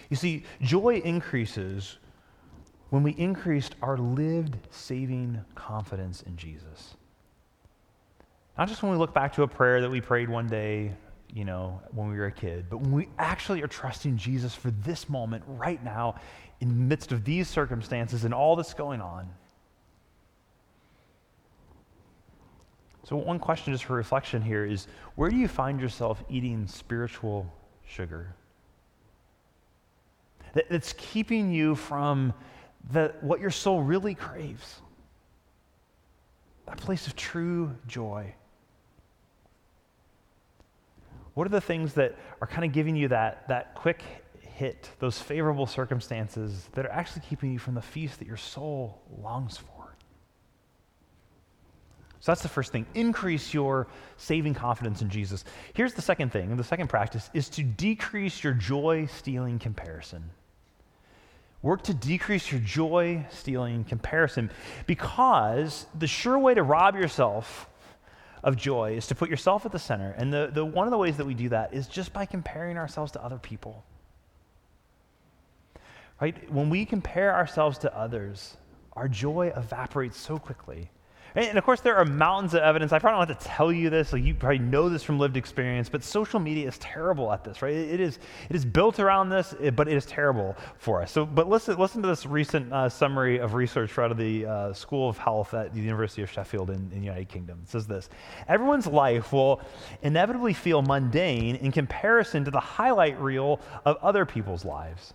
You 0.10 0.16
see, 0.16 0.44
joy 0.62 1.02
increases 1.04 1.98
when 2.90 3.04
we 3.04 3.12
increased 3.12 3.76
our 3.82 3.98
lived 3.98 4.58
saving 4.70 5.42
confidence 5.56 6.22
in 6.24 6.38
Jesus. 6.38 6.96
Not 8.58 8.68
just 8.68 8.84
when 8.84 8.92
we 8.92 8.98
look 8.98 9.14
back 9.14 9.34
to 9.34 9.44
a 9.44 9.48
prayer 9.48 9.82
that 9.82 9.90
we 9.90 10.02
prayed 10.02 10.30
one 10.30 10.48
day 10.48 10.94
you 11.36 11.44
know, 11.44 11.82
when 11.92 12.10
we 12.10 12.16
were 12.16 12.28
a 12.28 12.32
kid, 12.32 12.68
but 12.70 12.78
when 12.78 12.94
we 12.94 13.10
actually 13.20 13.62
are 13.62 13.68
trusting 13.68 14.16
Jesus 14.16 14.56
for 14.56 14.72
this 14.72 15.10
moment 15.10 15.44
right 15.46 15.84
now, 15.84 16.16
in 16.62 16.70
the 16.70 16.74
midst 16.74 17.12
of 17.12 17.26
these 17.26 17.50
circumstances 17.50 18.24
and 18.24 18.34
all 18.34 18.56
that's 18.56 18.74
going 18.74 19.02
on. 19.02 19.30
So, 23.04 23.18
one 23.18 23.38
question 23.38 23.74
just 23.74 23.84
for 23.84 23.96
reflection 23.96 24.42
here 24.42 24.66
is 24.66 24.88
where 25.16 25.30
do 25.30 25.36
you 25.36 25.50
find 25.50 25.80
yourself 25.80 26.24
eating 26.30 26.66
spiritual 26.68 27.54
sugar? 27.86 28.34
That's 30.54 30.94
keeping 30.94 31.52
you 31.52 31.76
from 31.76 32.34
the, 32.92 33.14
what 33.20 33.42
your 33.42 33.52
soul 33.52 33.82
really 33.82 34.16
craves. 34.16 34.82
That 36.66 36.78
place 36.78 37.08
of 37.08 37.16
true 37.18 37.76
joy. 37.88 38.34
What 41.36 41.46
are 41.46 41.52
the 41.52 41.62
things 41.62 41.94
that 41.94 42.16
are 42.42 42.48
kind 42.48 42.66
of 42.66 42.72
giving 42.72 42.96
you 42.96 43.10
that, 43.10 43.48
that 43.50 43.76
quick 43.76 44.02
hit, 44.40 44.90
those 45.00 45.20
favorable 45.20 45.68
circumstances 45.68 46.70
that 46.74 46.86
are 46.86 46.92
actually 46.92 47.24
keeping 47.30 47.52
you 47.52 47.60
from 47.60 47.76
the 47.76 47.82
feast 47.82 48.20
that 48.20 48.28
your 48.28 48.38
soul 48.38 49.02
longs 49.22 49.58
for? 49.58 49.96
So 52.22 52.32
that's 52.32 52.42
the 52.42 52.50
first 52.50 52.72
thing. 52.72 52.88
Increase 52.96 53.54
your 53.54 53.86
saving 54.18 54.56
confidence 54.56 55.02
in 55.02 55.10
Jesus. 55.10 55.44
Here's 55.74 55.94
the 55.94 56.02
second 56.02 56.32
thing, 56.32 56.56
the 56.56 56.64
second 56.64 56.88
practice 56.88 57.30
is 57.34 57.50
to 57.50 57.64
decrease 57.64 58.44
your 58.44 58.54
joy 58.54 59.06
stealing 59.06 59.60
comparison. 59.60 60.32
Work 61.62 61.84
to 61.84 61.94
decrease 61.94 62.52
your 62.52 62.62
joy 62.62 63.26
stealing 63.30 63.84
comparison 63.84 64.50
because 64.88 65.86
the 66.00 66.08
sure 66.08 66.40
way 66.40 66.54
to 66.54 66.64
rob 66.64 66.96
yourself 66.96 67.70
of 68.46 68.56
joy 68.56 68.96
is 68.96 69.08
to 69.08 69.16
put 69.16 69.30
yourself 69.30 69.66
at 69.66 69.72
the 69.72 69.80
center. 69.80 70.12
And 70.18 70.32
the, 70.32 70.52
the, 70.54 70.64
one 70.64 70.88
of 70.88 70.92
the 70.92 70.98
ways 70.98 71.18
that 71.18 71.26
we 71.26 71.34
do 71.34 71.50
that 71.50 71.74
is 71.74 71.88
just 71.88 72.14
by 72.14 72.26
comparing 72.26 72.78
ourselves 72.78 73.12
to 73.14 73.24
other 73.24 73.40
people. 73.40 73.84
Right? 76.22 76.50
When 76.50 76.70
we 76.70 76.86
compare 76.86 77.34
ourselves 77.34 77.80
to 77.80 77.98
others, 77.98 78.56
our 78.94 79.08
joy 79.08 79.52
evaporates 79.58 80.18
so 80.18 80.38
quickly. 80.38 80.92
And 81.36 81.58
of 81.58 81.66
course, 81.66 81.82
there 81.82 81.98
are 81.98 82.06
mountains 82.06 82.54
of 82.54 82.62
evidence. 82.62 82.94
I 82.94 83.00
probably 83.00 83.26
don't 83.26 83.36
have 83.36 83.40
to 83.40 83.48
tell 83.48 83.72
you 83.72 83.90
this. 83.90 84.14
Like 84.14 84.24
you 84.24 84.34
probably 84.34 84.60
know 84.60 84.88
this 84.88 85.04
from 85.04 85.20
lived 85.20 85.36
experience, 85.36 85.90
but 85.90 86.02
social 86.02 86.40
media 86.40 86.68
is 86.68 86.78
terrible 86.78 87.32
at 87.34 87.44
this, 87.44 87.62
right? 87.62 87.74
It 87.74 88.00
is, 88.00 88.20
it 88.50 88.56
is 88.56 88.64
built 88.64 89.00
around 89.00 89.30
this, 89.30 89.54
but 89.76 89.90
it 89.90 89.96
is 89.96 90.06
terrible 90.06 90.56
for 90.78 91.02
us. 91.02 91.12
So, 91.12 91.26
but 91.26 91.50
listen, 91.50 91.78
listen 91.78 92.02
to 92.04 92.08
this 92.08 92.26
recent 92.26 92.72
uh, 92.72 92.88
summary 92.88 93.40
of 93.40 93.54
research 93.54 93.98
out 94.00 94.12
of 94.12 94.18
the 94.18 94.46
uh, 94.46 94.74
School 94.74 95.10
of 95.10 95.18
Health 95.18 95.54
at 95.54 95.74
the 95.74 95.82
University 95.82 96.22
of 96.22 96.32
Sheffield 96.32 96.70
in, 96.70 96.76
in 96.94 97.00
the 97.00 97.06
United 97.06 97.28
Kingdom. 97.28 97.60
It 97.64 97.70
says 97.70 97.86
this 97.86 98.10
Everyone's 98.48 98.88
life 98.88 99.34
will 99.34 99.62
inevitably 100.04 100.54
feel 100.54 100.82
mundane 100.82 101.56
in 101.58 101.72
comparison 101.72 102.46
to 102.46 102.52
the 102.52 102.60
highlight 102.60 103.20
reel 103.20 103.60
of 103.84 103.98
other 104.02 104.26
people's 104.26 104.64
lives. 104.64 105.14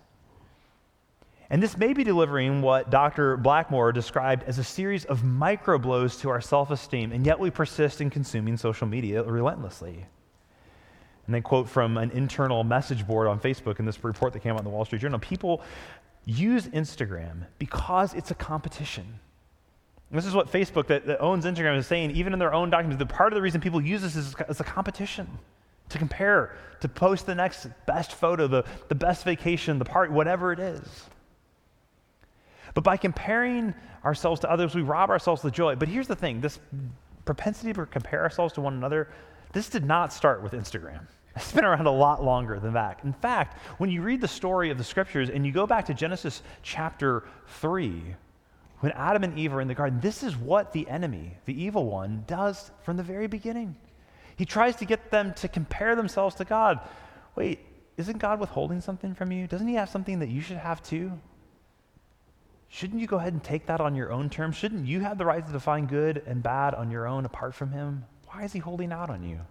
And 1.51 1.61
this 1.61 1.77
may 1.77 1.91
be 1.91 2.05
delivering 2.05 2.61
what 2.61 2.89
Dr. 2.89 3.35
Blackmore 3.35 3.91
described 3.91 4.43
as 4.43 4.57
a 4.57 4.63
series 4.63 5.03
of 5.03 5.25
micro 5.25 5.77
blows 5.77 6.15
to 6.19 6.29
our 6.29 6.39
self 6.39 6.71
esteem, 6.71 7.11
and 7.11 7.25
yet 7.25 7.37
we 7.37 7.49
persist 7.49 7.99
in 7.99 8.09
consuming 8.09 8.55
social 8.55 8.87
media 8.87 9.21
relentlessly. 9.21 10.05
And 11.25 11.35
they 11.35 11.41
quote 11.41 11.67
from 11.67 11.97
an 11.97 12.09
internal 12.11 12.63
message 12.63 13.05
board 13.05 13.27
on 13.27 13.37
Facebook 13.37 13.79
in 13.79 13.85
this 13.85 14.01
report 14.01 14.31
that 14.31 14.39
came 14.39 14.53
out 14.53 14.59
in 14.59 14.63
the 14.63 14.69
Wall 14.69 14.85
Street 14.85 15.01
Journal 15.01 15.19
people 15.19 15.61
use 16.23 16.67
Instagram 16.67 17.45
because 17.59 18.13
it's 18.13 18.31
a 18.31 18.35
competition. 18.35 19.19
This 20.09 20.25
is 20.25 20.33
what 20.33 20.49
Facebook, 20.49 20.87
that, 20.87 21.05
that, 21.05 21.19
owns 21.19 21.43
Instagram, 21.43 21.77
is 21.77 21.85
saying, 21.85 22.11
even 22.11 22.31
in 22.31 22.39
their 22.39 22.53
own 22.53 22.69
documents. 22.69 22.97
The 22.97 23.05
part 23.05 23.33
of 23.33 23.35
the 23.35 23.41
reason 23.41 23.59
people 23.59 23.81
use 23.81 24.01
this 24.01 24.15
is 24.15 24.35
it's 24.47 24.61
a 24.61 24.63
competition 24.63 25.27
to 25.89 25.97
compare, 25.97 26.55
to 26.79 26.87
post 26.87 27.25
the 27.25 27.35
next 27.35 27.67
best 27.85 28.13
photo, 28.13 28.47
the, 28.47 28.63
the 28.87 28.95
best 28.95 29.25
vacation, 29.25 29.79
the 29.79 29.85
party, 29.85 30.13
whatever 30.13 30.53
it 30.53 30.59
is. 30.59 31.09
But 32.73 32.83
by 32.83 32.97
comparing 32.97 33.73
ourselves 34.03 34.41
to 34.41 34.51
others, 34.51 34.75
we 34.75 34.81
rob 34.81 35.09
ourselves 35.09 35.43
of 35.43 35.51
the 35.51 35.55
joy. 35.55 35.75
But 35.75 35.87
here's 35.87 36.07
the 36.07 36.15
thing 36.15 36.41
this 36.41 36.59
propensity 37.25 37.73
to 37.73 37.85
compare 37.85 38.21
ourselves 38.21 38.53
to 38.53 38.61
one 38.61 38.73
another, 38.73 39.09
this 39.53 39.69
did 39.69 39.85
not 39.85 40.13
start 40.13 40.41
with 40.43 40.53
Instagram. 40.53 41.07
It's 41.33 41.53
been 41.53 41.63
around 41.63 41.87
a 41.87 41.91
lot 41.91 42.21
longer 42.21 42.59
than 42.59 42.73
that. 42.73 42.99
In 43.05 43.13
fact, 43.13 43.57
when 43.77 43.89
you 43.89 44.01
read 44.01 44.19
the 44.19 44.27
story 44.27 44.69
of 44.69 44.77
the 44.77 44.83
scriptures 44.83 45.29
and 45.29 45.45
you 45.45 45.53
go 45.53 45.65
back 45.65 45.85
to 45.85 45.93
Genesis 45.93 46.43
chapter 46.61 47.23
3, 47.47 48.15
when 48.81 48.91
Adam 48.91 49.23
and 49.23 49.39
Eve 49.39 49.53
are 49.53 49.61
in 49.61 49.69
the 49.69 49.73
garden, 49.73 50.01
this 50.01 50.23
is 50.23 50.35
what 50.35 50.73
the 50.73 50.89
enemy, 50.89 51.37
the 51.45 51.63
evil 51.63 51.85
one, 51.85 52.25
does 52.27 52.71
from 52.83 52.97
the 52.97 53.03
very 53.03 53.27
beginning. 53.27 53.77
He 54.35 54.43
tries 54.43 54.75
to 54.77 54.85
get 54.85 55.09
them 55.09 55.33
to 55.35 55.47
compare 55.47 55.95
themselves 55.95 56.35
to 56.35 56.43
God. 56.43 56.81
Wait, 57.35 57.59
isn't 57.95 58.17
God 58.17 58.41
withholding 58.41 58.81
something 58.81 59.13
from 59.13 59.31
you? 59.31 59.47
Doesn't 59.47 59.67
He 59.67 59.75
have 59.75 59.89
something 59.89 60.19
that 60.19 60.29
you 60.29 60.41
should 60.41 60.57
have 60.57 60.83
too? 60.83 61.13
Shouldn't 62.73 63.01
you 63.01 63.07
go 63.07 63.17
ahead 63.17 63.33
and 63.33 63.43
take 63.43 63.65
that 63.65 63.81
on 63.81 63.95
your 63.95 64.13
own 64.13 64.29
terms? 64.29 64.55
Shouldn't 64.55 64.87
you 64.87 65.01
have 65.01 65.17
the 65.17 65.25
right 65.25 65.45
to 65.45 65.51
define 65.51 65.87
good 65.87 66.23
and 66.25 66.41
bad 66.41 66.73
on 66.73 66.89
your 66.89 67.05
own 67.05 67.25
apart 67.25 67.53
from 67.53 67.71
him? 67.71 68.05
Why 68.27 68.43
is 68.43 68.53
he 68.53 68.59
holding 68.59 68.93
out 68.93 69.09
on 69.09 69.23
you? 69.23 69.41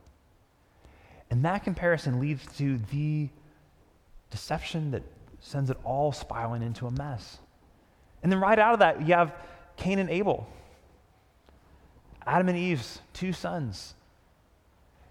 And 1.30 1.44
that 1.44 1.62
comparison 1.62 2.18
leads 2.18 2.46
to 2.56 2.78
the 2.90 3.28
deception 4.30 4.90
that 4.92 5.02
sends 5.38 5.68
it 5.68 5.76
all 5.84 6.12
spiraling 6.12 6.62
into 6.62 6.86
a 6.86 6.90
mess. 6.90 7.38
And 8.22 8.32
then 8.32 8.40
right 8.40 8.58
out 8.58 8.72
of 8.72 8.78
that, 8.78 9.06
you 9.06 9.12
have 9.12 9.34
Cain 9.76 9.98
and 9.98 10.08
Abel. 10.08 10.48
Adam 12.26 12.48
and 12.48 12.56
Eve's 12.56 13.00
two 13.12 13.34
sons. 13.34 13.94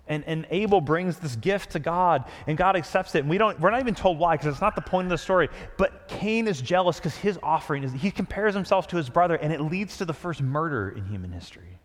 And, 0.09 0.23
and 0.25 0.47
Abel 0.49 0.81
brings 0.81 1.17
this 1.17 1.35
gift 1.35 1.71
to 1.71 1.79
God, 1.79 2.25
and 2.47 2.57
God 2.57 2.75
accepts 2.75 3.13
it. 3.13 3.19
And 3.19 3.29
we 3.29 3.37
don't, 3.37 3.59
we're 3.59 3.69
not 3.69 3.79
even 3.79 3.93
told 3.93 4.17
why, 4.17 4.35
because 4.35 4.47
it's 4.47 4.61
not 4.61 4.75
the 4.75 4.81
point 4.81 5.05
of 5.05 5.11
the 5.11 5.17
story. 5.19 5.49
But 5.77 6.07
Cain 6.07 6.47
is 6.47 6.61
jealous 6.61 6.97
because 6.97 7.15
his 7.15 7.39
offering 7.43 7.83
is, 7.83 7.93
he 7.93 8.09
compares 8.09 8.55
himself 8.55 8.87
to 8.87 8.97
his 8.97 9.07
brother, 9.07 9.35
and 9.35 9.53
it 9.53 9.61
leads 9.61 9.97
to 9.97 10.05
the 10.05 10.13
first 10.13 10.41
murder 10.41 10.89
in 10.89 11.05
human 11.05 11.31
history. 11.31 11.77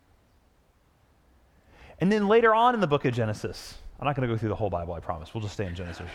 And 2.01 2.11
then 2.11 2.27
later 2.27 2.53
on 2.53 2.73
in 2.73 2.81
the 2.81 2.87
book 2.87 3.05
of 3.05 3.13
Genesis, 3.13 3.75
I'm 3.99 4.05
not 4.05 4.15
going 4.15 4.27
to 4.27 4.33
go 4.33 4.37
through 4.37 4.49
the 4.49 4.55
whole 4.55 4.71
Bible, 4.71 4.93
I 4.93 4.99
promise. 4.99 5.33
We'll 5.33 5.41
just 5.41 5.53
stay 5.53 5.67
in 5.67 5.75
Genesis. 5.75 6.09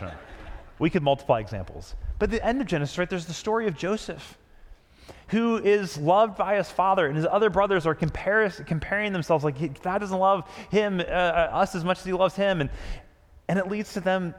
We 0.79 0.89
could 0.89 1.03
multiply 1.03 1.39
examples. 1.39 1.95
But 2.19 2.25
at 2.25 2.31
the 2.31 2.45
end 2.45 2.59
of 2.59 2.67
Genesis, 2.67 2.97
right, 2.97 3.09
there's 3.09 3.25
the 3.25 3.33
story 3.33 3.67
of 3.67 3.77
Joseph. 3.77 4.37
Who 5.27 5.57
is 5.57 5.97
loved 5.97 6.37
by 6.37 6.55
his 6.55 6.69
father, 6.69 7.07
and 7.07 7.15
his 7.15 7.25
other 7.25 7.49
brothers 7.49 7.85
are 7.85 7.95
comparis- 7.95 8.65
comparing 8.65 9.13
themselves 9.13 9.43
like 9.43 9.81
God 9.81 9.99
doesn't 9.99 10.17
love 10.17 10.49
him, 10.69 10.99
uh, 10.99 11.03
uh, 11.03 11.49
us 11.53 11.75
as 11.75 11.83
much 11.83 11.99
as 11.99 12.05
he 12.05 12.13
loves 12.13 12.35
him. 12.35 12.61
And, 12.61 12.69
and 13.47 13.59
it 13.59 13.67
leads 13.67 13.93
to 13.93 13.99
them, 14.01 14.35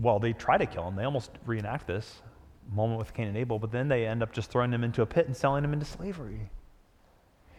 well, 0.00 0.18
they 0.18 0.32
try 0.32 0.58
to 0.58 0.66
kill 0.66 0.86
him. 0.88 0.96
They 0.96 1.04
almost 1.04 1.30
reenact 1.46 1.86
this 1.86 2.22
moment 2.70 2.98
with 2.98 3.14
Cain 3.14 3.28
and 3.28 3.36
Abel, 3.36 3.58
but 3.58 3.72
then 3.72 3.88
they 3.88 4.06
end 4.06 4.22
up 4.22 4.32
just 4.32 4.50
throwing 4.50 4.72
him 4.72 4.84
into 4.84 5.02
a 5.02 5.06
pit 5.06 5.26
and 5.26 5.36
selling 5.36 5.64
him 5.64 5.72
into 5.72 5.86
slavery. 5.86 6.50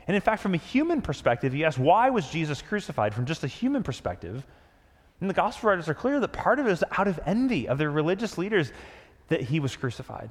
And 0.08 0.16
in 0.16 0.22
fact, 0.22 0.42
from 0.42 0.54
a 0.54 0.58
human 0.58 1.02
perspective, 1.02 1.54
you 1.54 1.66
ask, 1.66 1.78
why 1.78 2.10
was 2.10 2.30
Jesus 2.30 2.62
crucified? 2.62 3.14
From 3.14 3.26
just 3.26 3.44
a 3.44 3.48
human 3.48 3.84
perspective, 3.84 4.46
and 5.22 5.30
the 5.30 5.34
gospel 5.34 5.70
writers 5.70 5.90
are 5.90 5.94
clear 5.94 6.20
that 6.20 6.32
part 6.32 6.60
of 6.60 6.68
it 6.68 6.72
is 6.72 6.84
out 6.98 7.08
of 7.08 7.20
envy 7.26 7.68
of 7.68 7.78
their 7.78 7.92
religious 7.92 8.38
leaders 8.38 8.72
that 9.28 9.42
he 9.42 9.60
was 9.60 9.76
crucified. 9.76 10.30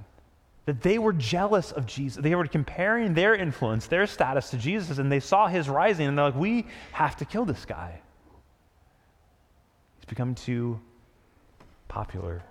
That 0.69 0.83
they 0.83 0.99
were 0.99 1.15
jealous 1.15 1.73
of 1.73 1.87
Jesus. 1.87 2.23
They 2.23 2.35
were 2.35 2.47
comparing 2.47 3.15
their 3.15 3.35
influence, 3.35 3.87
their 3.87 4.07
status 4.07 4.51
to 4.51 4.59
Jesus, 4.59 4.99
and 4.99 5.11
they 5.11 5.19
saw 5.19 5.47
his 5.47 5.67
rising, 5.67 6.07
and 6.07 6.19
they're 6.19 6.27
like, 6.27 6.35
we 6.35 6.67
have 6.93 7.17
to 7.17 7.25
kill 7.25 7.47
this 7.47 7.65
guy. 7.65 8.03
He's 9.97 10.05
become 10.05 10.35
too 10.35 10.79
popular. 11.89 12.43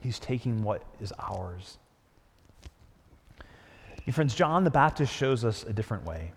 He's 0.00 0.18
taking 0.18 0.64
what 0.64 0.82
is 1.00 1.12
ours. 1.20 1.78
Your 4.06 4.14
friends, 4.14 4.34
John 4.34 4.64
the 4.64 4.70
Baptist 4.72 5.14
shows 5.14 5.44
us 5.44 5.62
a 5.62 5.72
different 5.72 6.04
way. 6.04 6.32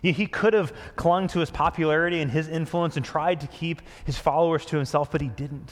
He 0.00 0.26
could 0.26 0.54
have 0.54 0.72
clung 0.96 1.28
to 1.28 1.40
his 1.40 1.50
popularity 1.50 2.22
and 2.22 2.30
his 2.30 2.48
influence 2.48 2.96
and 2.96 3.04
tried 3.04 3.42
to 3.42 3.46
keep 3.48 3.82
his 4.06 4.16
followers 4.16 4.64
to 4.64 4.76
himself, 4.76 5.10
but 5.10 5.20
he 5.20 5.28
didn't. 5.28 5.70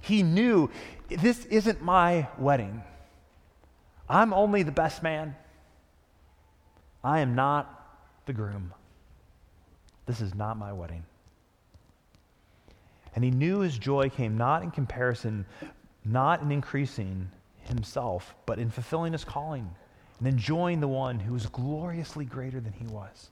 He 0.00 0.22
knew 0.22 0.70
this 1.08 1.44
isn't 1.46 1.82
my 1.82 2.28
wedding. 2.38 2.84
I'm 4.10 4.34
only 4.34 4.64
the 4.64 4.72
best 4.72 5.04
man. 5.04 5.36
I 7.04 7.20
am 7.20 7.36
not 7.36 7.96
the 8.26 8.32
groom. 8.32 8.74
This 10.06 10.20
is 10.20 10.34
not 10.34 10.58
my 10.58 10.72
wedding. 10.72 11.04
And 13.14 13.22
he 13.22 13.30
knew 13.30 13.60
his 13.60 13.78
joy 13.78 14.10
came 14.10 14.36
not 14.36 14.64
in 14.64 14.72
comparison, 14.72 15.46
not 16.04 16.42
in 16.42 16.50
increasing 16.50 17.30
himself, 17.60 18.34
but 18.46 18.58
in 18.58 18.68
fulfilling 18.68 19.12
his 19.12 19.24
calling 19.24 19.70
and 20.18 20.26
enjoying 20.26 20.80
the 20.80 20.88
one 20.88 21.20
who 21.20 21.32
was 21.32 21.46
gloriously 21.46 22.24
greater 22.24 22.60
than 22.60 22.72
he 22.72 22.86
was. 22.86 23.30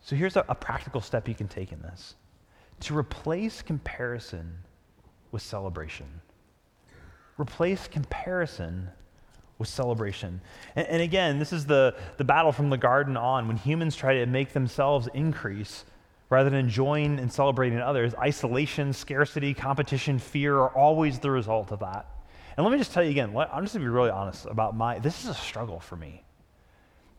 So 0.00 0.16
here's 0.16 0.36
a, 0.36 0.46
a 0.48 0.54
practical 0.54 1.02
step 1.02 1.28
you 1.28 1.34
can 1.34 1.46
take 1.46 1.72
in 1.72 1.82
this 1.82 2.14
to 2.80 2.96
replace 2.96 3.60
comparison 3.60 4.50
with 5.30 5.42
celebration. 5.42 6.06
Replace 7.40 7.88
comparison 7.88 8.88
with 9.58 9.68
celebration. 9.68 10.40
And, 10.76 10.86
and, 10.88 11.02
again, 11.02 11.38
this 11.38 11.52
is 11.52 11.66
the, 11.66 11.94
the 12.16 12.24
battle 12.24 12.52
from 12.52 12.70
the 12.70 12.78
garden 12.78 13.16
on 13.16 13.48
when 13.48 13.56
humans 13.56 13.96
try 13.96 14.14
to 14.14 14.26
make 14.26 14.52
themselves 14.52 15.08
increase 15.14 15.84
rather 16.28 16.48
than 16.48 16.58
enjoying 16.58 17.18
and 17.18 17.32
celebrating 17.32 17.78
others. 17.80 18.14
Isolation, 18.14 18.92
scarcity, 18.92 19.54
competition, 19.54 20.18
fear 20.18 20.56
are 20.56 20.70
always 20.70 21.18
the 21.18 21.30
result 21.30 21.72
of 21.72 21.80
that. 21.80 22.06
And 22.56 22.64
let 22.64 22.72
me 22.72 22.78
just 22.78 22.92
tell 22.92 23.02
you 23.02 23.10
again, 23.10 23.30
I'm 23.30 23.64
just 23.64 23.74
going 23.74 23.84
to 23.84 23.90
be 23.90 23.94
really 23.94 24.10
honest 24.10 24.46
about 24.46 24.76
my, 24.76 24.98
this 24.98 25.24
is 25.24 25.30
a 25.30 25.34
struggle 25.34 25.80
for 25.80 25.96
me 25.96 26.24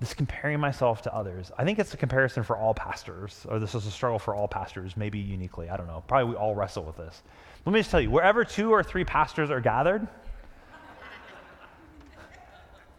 this 0.02 0.16
comparing 0.16 0.60
myself 0.60 1.04
to 1.04 1.16
others. 1.16 1.52
I 1.60 1.64
think 1.64 1.78
it's 1.78 1.94
a 1.94 1.98
comparison 1.98 2.42
for 2.42 2.58
all 2.58 2.74
pastors, 2.74 3.46
or 3.48 3.60
this 3.60 3.76
is 3.76 3.86
a 3.86 3.92
struggle 3.92 4.18
for 4.18 4.34
all 4.34 4.48
pastors, 4.48 4.98
maybe 4.98 5.20
uniquely. 5.20 5.70
I 5.70 5.78
don't 5.78 5.86
know. 5.86 6.04
Probably 6.08 6.32
we 6.32 6.36
all 6.36 6.56
wrestle 6.56 6.84
with 6.84 6.98
this. 6.98 7.22
Let 7.66 7.74
me 7.74 7.80
just 7.80 7.92
tell 7.92 8.02
you 8.02 8.10
wherever 8.10 8.44
two 8.44 8.72
or 8.72 8.84
three 8.84 9.04
pastors 9.04 9.52
are 9.52 9.62
gathered, 9.62 10.08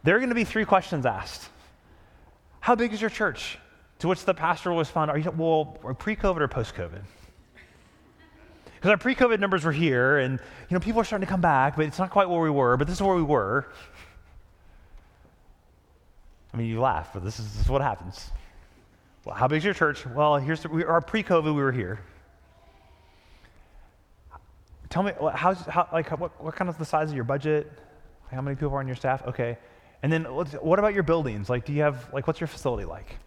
there 0.03 0.15
are 0.15 0.19
going 0.19 0.29
to 0.29 0.35
be 0.35 0.43
three 0.43 0.65
questions 0.65 1.05
asked 1.05 1.49
How 2.59 2.75
big 2.75 2.93
is 2.93 3.01
your 3.01 3.09
church? 3.09 3.57
To 3.99 4.07
which 4.07 4.25
the 4.25 4.33
pastor 4.33 4.71
will 4.71 4.79
respond, 4.79 5.11
Are 5.11 5.17
you, 5.17 5.31
well, 5.31 5.65
pre 5.97 6.15
COVID 6.15 6.41
or 6.41 6.47
post 6.47 6.75
COVID? 6.75 7.01
Because 8.75 8.89
our 8.89 8.97
pre 8.97 9.15
COVID 9.15 9.39
numbers 9.39 9.63
were 9.63 9.71
here, 9.71 10.17
and 10.17 10.39
you 10.69 10.73
know, 10.73 10.79
people 10.79 10.99
are 10.99 11.05
starting 11.05 11.25
to 11.25 11.31
come 11.31 11.41
back, 11.41 11.77
but 11.77 11.85
it's 11.85 11.99
not 11.99 12.09
quite 12.09 12.29
where 12.29 12.41
we 12.41 12.49
were, 12.49 12.75
but 12.75 12.87
this 12.87 12.97
is 12.97 13.01
where 13.01 13.15
we 13.15 13.23
were. 13.23 13.67
I 16.53 16.57
mean, 16.57 16.67
you 16.67 16.81
laugh, 16.81 17.11
but 17.13 17.23
this 17.23 17.39
is, 17.39 17.51
this 17.53 17.63
is 17.63 17.69
what 17.69 17.81
happens. 17.81 18.29
Well, 19.25 19.35
how 19.35 19.47
big 19.47 19.59
is 19.59 19.63
your 19.63 19.73
church? 19.73 20.05
Well, 20.05 20.35
here's 20.37 20.61
the, 20.61 20.69
we, 20.69 20.83
our 20.83 21.01
pre-COVID, 21.01 21.45
we 21.45 21.51
were 21.53 21.71
here. 21.71 22.01
Tell 24.93 25.01
me, 25.01 25.11
how's, 25.33 25.57
how, 25.61 25.87
like, 25.91 26.11
what, 26.19 26.39
what 26.39 26.55
kind 26.55 26.69
of 26.69 26.77
the 26.77 26.85
size 26.85 27.09
of 27.09 27.15
your 27.15 27.23
budget? 27.23 27.71
How 28.29 28.41
many 28.41 28.55
people 28.55 28.75
are 28.75 28.79
on 28.79 28.85
your 28.85 28.95
staff? 28.95 29.25
Okay. 29.25 29.57
And 30.03 30.13
then 30.13 30.25
what 30.25 30.77
about 30.77 30.93
your 30.93 31.01
buildings? 31.01 31.49
Like, 31.49 31.65
do 31.65 31.73
you 31.73 31.81
have, 31.81 32.13
like, 32.13 32.27
what's 32.27 32.39
your 32.39 32.47
facility 32.47 32.85
like? 32.85 33.17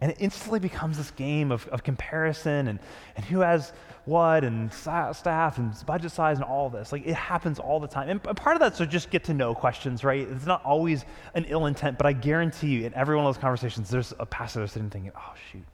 And 0.00 0.12
it 0.12 0.18
instantly 0.20 0.60
becomes 0.60 0.98
this 0.98 1.10
game 1.10 1.50
of, 1.50 1.66
of 1.66 1.82
comparison 1.82 2.68
and, 2.68 2.78
and 3.16 3.24
who 3.24 3.40
has 3.40 3.72
what 4.04 4.44
and 4.44 4.72
staff 4.72 5.58
and 5.58 5.74
budget 5.84 6.12
size 6.12 6.36
and 6.36 6.44
all 6.44 6.70
this. 6.70 6.92
Like 6.92 7.04
it 7.04 7.16
happens 7.16 7.58
all 7.58 7.80
the 7.80 7.88
time. 7.88 8.08
And 8.08 8.22
part 8.22 8.54
of 8.54 8.60
that's 8.60 8.78
to 8.78 8.86
just 8.86 9.10
get 9.10 9.24
to 9.24 9.34
know 9.34 9.52
questions, 9.52 10.04
right? 10.04 10.28
It's 10.28 10.46
not 10.46 10.64
always 10.64 11.04
an 11.34 11.44
ill 11.48 11.66
intent, 11.66 11.98
but 11.98 12.06
I 12.06 12.12
guarantee 12.12 12.68
you 12.68 12.86
in 12.86 12.94
every 12.94 13.16
one 13.16 13.26
of 13.26 13.34
those 13.34 13.40
conversations, 13.40 13.90
there's 13.90 14.14
a 14.20 14.26
pastor 14.26 14.64
sitting 14.68 14.90
thinking, 14.90 15.10
oh, 15.16 15.34
shoot. 15.50 15.64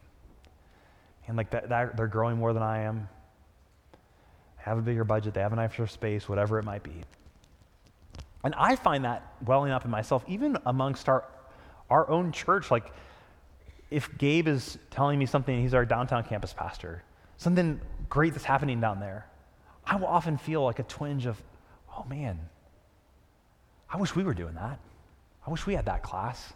And 1.28 1.36
like 1.36 1.50
that, 1.50 1.68
that, 1.68 1.98
they're 1.98 2.06
growing 2.06 2.38
more 2.38 2.54
than 2.54 2.62
I 2.62 2.84
am. 2.84 3.06
Have 4.64 4.78
a 4.78 4.80
bigger 4.80 5.04
budget, 5.04 5.34
they 5.34 5.40
have 5.40 5.52
an 5.52 5.58
extra 5.58 5.86
space, 5.86 6.26
whatever 6.26 6.58
it 6.58 6.64
might 6.64 6.82
be. 6.82 7.02
And 8.42 8.54
I 8.56 8.76
find 8.76 9.04
that 9.04 9.34
welling 9.44 9.72
up 9.72 9.84
in 9.84 9.90
myself, 9.90 10.24
even 10.26 10.56
amongst 10.64 11.06
our, 11.06 11.24
our 11.90 12.08
own 12.08 12.32
church. 12.32 12.70
Like, 12.70 12.90
if 13.90 14.16
Gabe 14.16 14.48
is 14.48 14.78
telling 14.90 15.18
me 15.18 15.26
something, 15.26 15.60
he's 15.60 15.74
our 15.74 15.84
downtown 15.84 16.24
campus 16.24 16.54
pastor, 16.54 17.02
something 17.36 17.78
great 18.08 18.32
that's 18.32 18.46
happening 18.46 18.80
down 18.80 19.00
there, 19.00 19.26
I 19.86 19.96
will 19.96 20.06
often 20.06 20.38
feel 20.38 20.64
like 20.64 20.78
a 20.78 20.82
twinge 20.84 21.26
of, 21.26 21.42
oh 21.94 22.04
man, 22.04 22.40
I 23.90 23.98
wish 23.98 24.16
we 24.16 24.24
were 24.24 24.34
doing 24.34 24.54
that. 24.54 24.78
I 25.46 25.50
wish 25.50 25.66
we 25.66 25.74
had 25.74 25.84
that 25.84 26.02
class. 26.02 26.54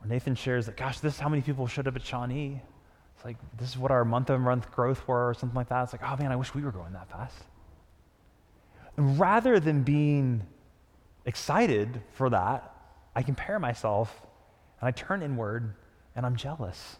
Or 0.00 0.06
Nathan 0.06 0.36
shares 0.36 0.66
that, 0.66 0.76
gosh, 0.76 1.00
this 1.00 1.14
is 1.14 1.18
how 1.18 1.28
many 1.28 1.42
people 1.42 1.66
showed 1.66 1.88
up 1.88 1.96
at 1.96 2.04
Shawnee. 2.04 2.62
It's 3.16 3.24
like, 3.24 3.36
this 3.58 3.70
is 3.70 3.78
what 3.78 3.90
our 3.90 4.04
month 4.04 4.30
on 4.30 4.40
month 4.40 4.70
growth 4.70 5.06
were, 5.06 5.30
or 5.30 5.34
something 5.34 5.56
like 5.56 5.68
that. 5.68 5.84
It's 5.84 5.92
like, 5.92 6.02
oh 6.04 6.16
man, 6.16 6.32
I 6.32 6.36
wish 6.36 6.54
we 6.54 6.62
were 6.62 6.72
growing 6.72 6.92
that 6.92 7.10
fast. 7.10 7.36
And 8.96 9.18
rather 9.18 9.58
than 9.58 9.82
being 9.82 10.42
excited 11.24 12.00
for 12.12 12.30
that, 12.30 12.74
I 13.16 13.22
compare 13.22 13.58
myself 13.58 14.26
and 14.80 14.88
I 14.88 14.90
turn 14.90 15.22
inward 15.22 15.74
and 16.14 16.26
I'm 16.26 16.36
jealous. 16.36 16.96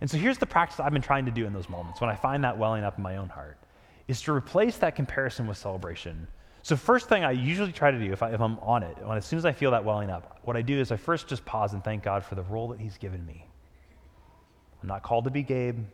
And 0.00 0.10
so 0.10 0.16
here's 0.16 0.38
the 0.38 0.46
practice 0.46 0.80
I've 0.80 0.92
been 0.92 1.02
trying 1.02 1.26
to 1.26 1.32
do 1.32 1.46
in 1.46 1.52
those 1.52 1.68
moments 1.68 2.00
when 2.00 2.10
I 2.10 2.14
find 2.14 2.44
that 2.44 2.56
welling 2.56 2.84
up 2.84 2.98
in 2.98 3.02
my 3.02 3.16
own 3.16 3.28
heart 3.28 3.58
is 4.06 4.22
to 4.22 4.32
replace 4.32 4.76
that 4.78 4.94
comparison 4.94 5.46
with 5.46 5.58
celebration. 5.58 6.28
So 6.62 6.76
first 6.76 7.08
thing 7.08 7.24
I 7.24 7.32
usually 7.32 7.72
try 7.72 7.90
to 7.90 7.98
do 7.98 8.12
if, 8.12 8.22
I, 8.22 8.32
if 8.32 8.40
I'm 8.40 8.58
on 8.60 8.82
it, 8.82 8.96
when 9.02 9.16
as 9.16 9.26
soon 9.26 9.38
as 9.38 9.44
I 9.44 9.52
feel 9.52 9.70
that 9.72 9.84
welling 9.84 10.10
up, 10.10 10.38
what 10.44 10.56
I 10.56 10.62
do 10.62 10.78
is 10.78 10.92
I 10.92 10.96
first 10.96 11.28
just 11.28 11.44
pause 11.44 11.72
and 11.72 11.82
thank 11.82 12.02
God 12.02 12.24
for 12.24 12.34
the 12.34 12.42
role 12.42 12.68
that 12.68 12.80
he's 12.80 12.96
given 12.96 13.24
me. 13.26 13.47
I'm 14.82 14.88
not 14.88 15.02
called 15.02 15.24
to 15.24 15.30
be 15.30 15.42
Gabe. 15.42 15.76
I'm 15.76 15.86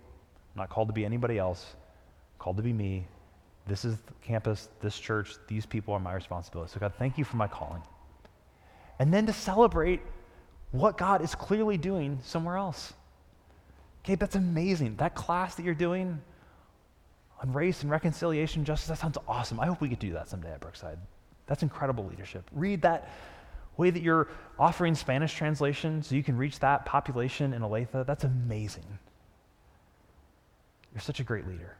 not 0.57 0.69
called 0.71 0.89
to 0.89 0.95
be 0.95 1.05
anybody 1.05 1.39
else. 1.39 1.75
I'm 1.75 2.39
called 2.39 2.57
to 2.59 2.63
be 2.63 2.73
me. 2.73 3.07
This 3.67 3.85
is 3.85 3.97
campus, 4.23 4.69
this 4.81 4.99
church, 4.99 5.37
these 5.49 5.65
people 5.65 5.95
are 5.95 6.01
my 6.01 6.13
responsibility. 6.13 6.71
So 6.73 6.81
God, 6.81 6.93
thank 6.99 7.17
you 7.17 7.25
for 7.25 7.37
my 7.37 7.49
calling. 7.49 7.83
And 8.99 9.13
then 9.13 9.27
to 9.27 9.33
celebrate 9.33 10.01
what 10.71 10.99
God 10.99 11.23
is 11.23 11.35
clearly 11.35 11.79
doing 11.79 12.19
somewhere 12.23 12.57
else. 12.57 12.93
Okay, 14.05 14.17
that's 14.17 14.37
amazing. 14.37 14.97
That 14.97 15.15
class 15.15 15.55
that 15.55 15.65
you're 15.65 15.75
doing 15.75 16.21
on 17.43 17.53
race 17.53 17.83
and 17.83 17.91
reconciliation, 17.91 18.65
justice, 18.65 18.89
that 18.89 18.99
sounds 18.99 19.17
awesome. 19.27 19.59
I 19.59 19.67
hope 19.67 19.81
we 19.81 19.89
to 19.89 19.97
do 19.97 20.13
that 20.13 20.29
someday 20.29 20.53
at 20.53 20.61
Brookside. 20.61 20.99
That's 21.47 21.63
incredible 21.63 22.05
leadership. 22.05 22.45
Read 22.53 22.83
that 22.83 23.09
way 23.77 23.91
that 23.91 24.03
you're 24.03 24.29
offering 24.59 24.95
Spanish 24.95 25.35
translation 25.35 26.03
so 26.03 26.15
you 26.15 26.23
can 26.23 26.37
reach 26.37 26.59
that 26.61 26.85
population 26.85 27.53
in 27.53 27.63
Olathe. 27.63 28.07
That's 28.07 28.25
amazing. 28.25 28.99
You're 30.93 31.01
such 31.01 31.21
a 31.21 31.25
great 31.25 31.47
leader. 31.47 31.77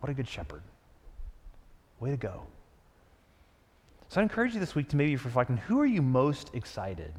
What 0.00 0.10
a 0.10 0.14
good 0.14 0.28
shepherd. 0.28 0.62
Way 1.98 2.10
to 2.10 2.16
go. 2.16 2.42
So 4.08 4.20
I 4.20 4.22
encourage 4.22 4.54
you 4.54 4.60
this 4.60 4.74
week 4.74 4.88
to 4.88 4.96
maybe 4.96 5.16
reflect 5.16 5.50
on 5.50 5.56
who 5.56 5.80
are 5.80 5.86
you 5.86 6.02
most 6.02 6.50
excited 6.54 7.12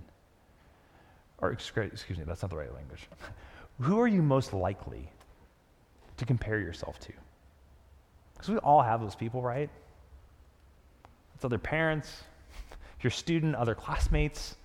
or 1.41 1.51
excuse 1.51 2.17
me, 2.17 2.23
that's 2.23 2.41
not 2.41 2.51
the 2.51 2.57
right 2.57 2.73
language. 2.73 3.07
Who 3.81 3.99
are 3.99 4.07
you 4.07 4.21
most 4.21 4.53
likely 4.53 5.09
to 6.17 6.25
compare 6.25 6.59
yourself 6.59 6.99
to? 6.99 7.13
Because 8.33 8.49
we 8.49 8.57
all 8.57 8.81
have 8.81 9.01
those 9.01 9.15
people, 9.15 9.41
right? 9.41 9.69
It's 11.35 11.43
other 11.43 11.57
parents, 11.57 12.23
your 13.03 13.11
student, 13.11 13.55
other 13.55 13.75
classmates, 13.75 14.55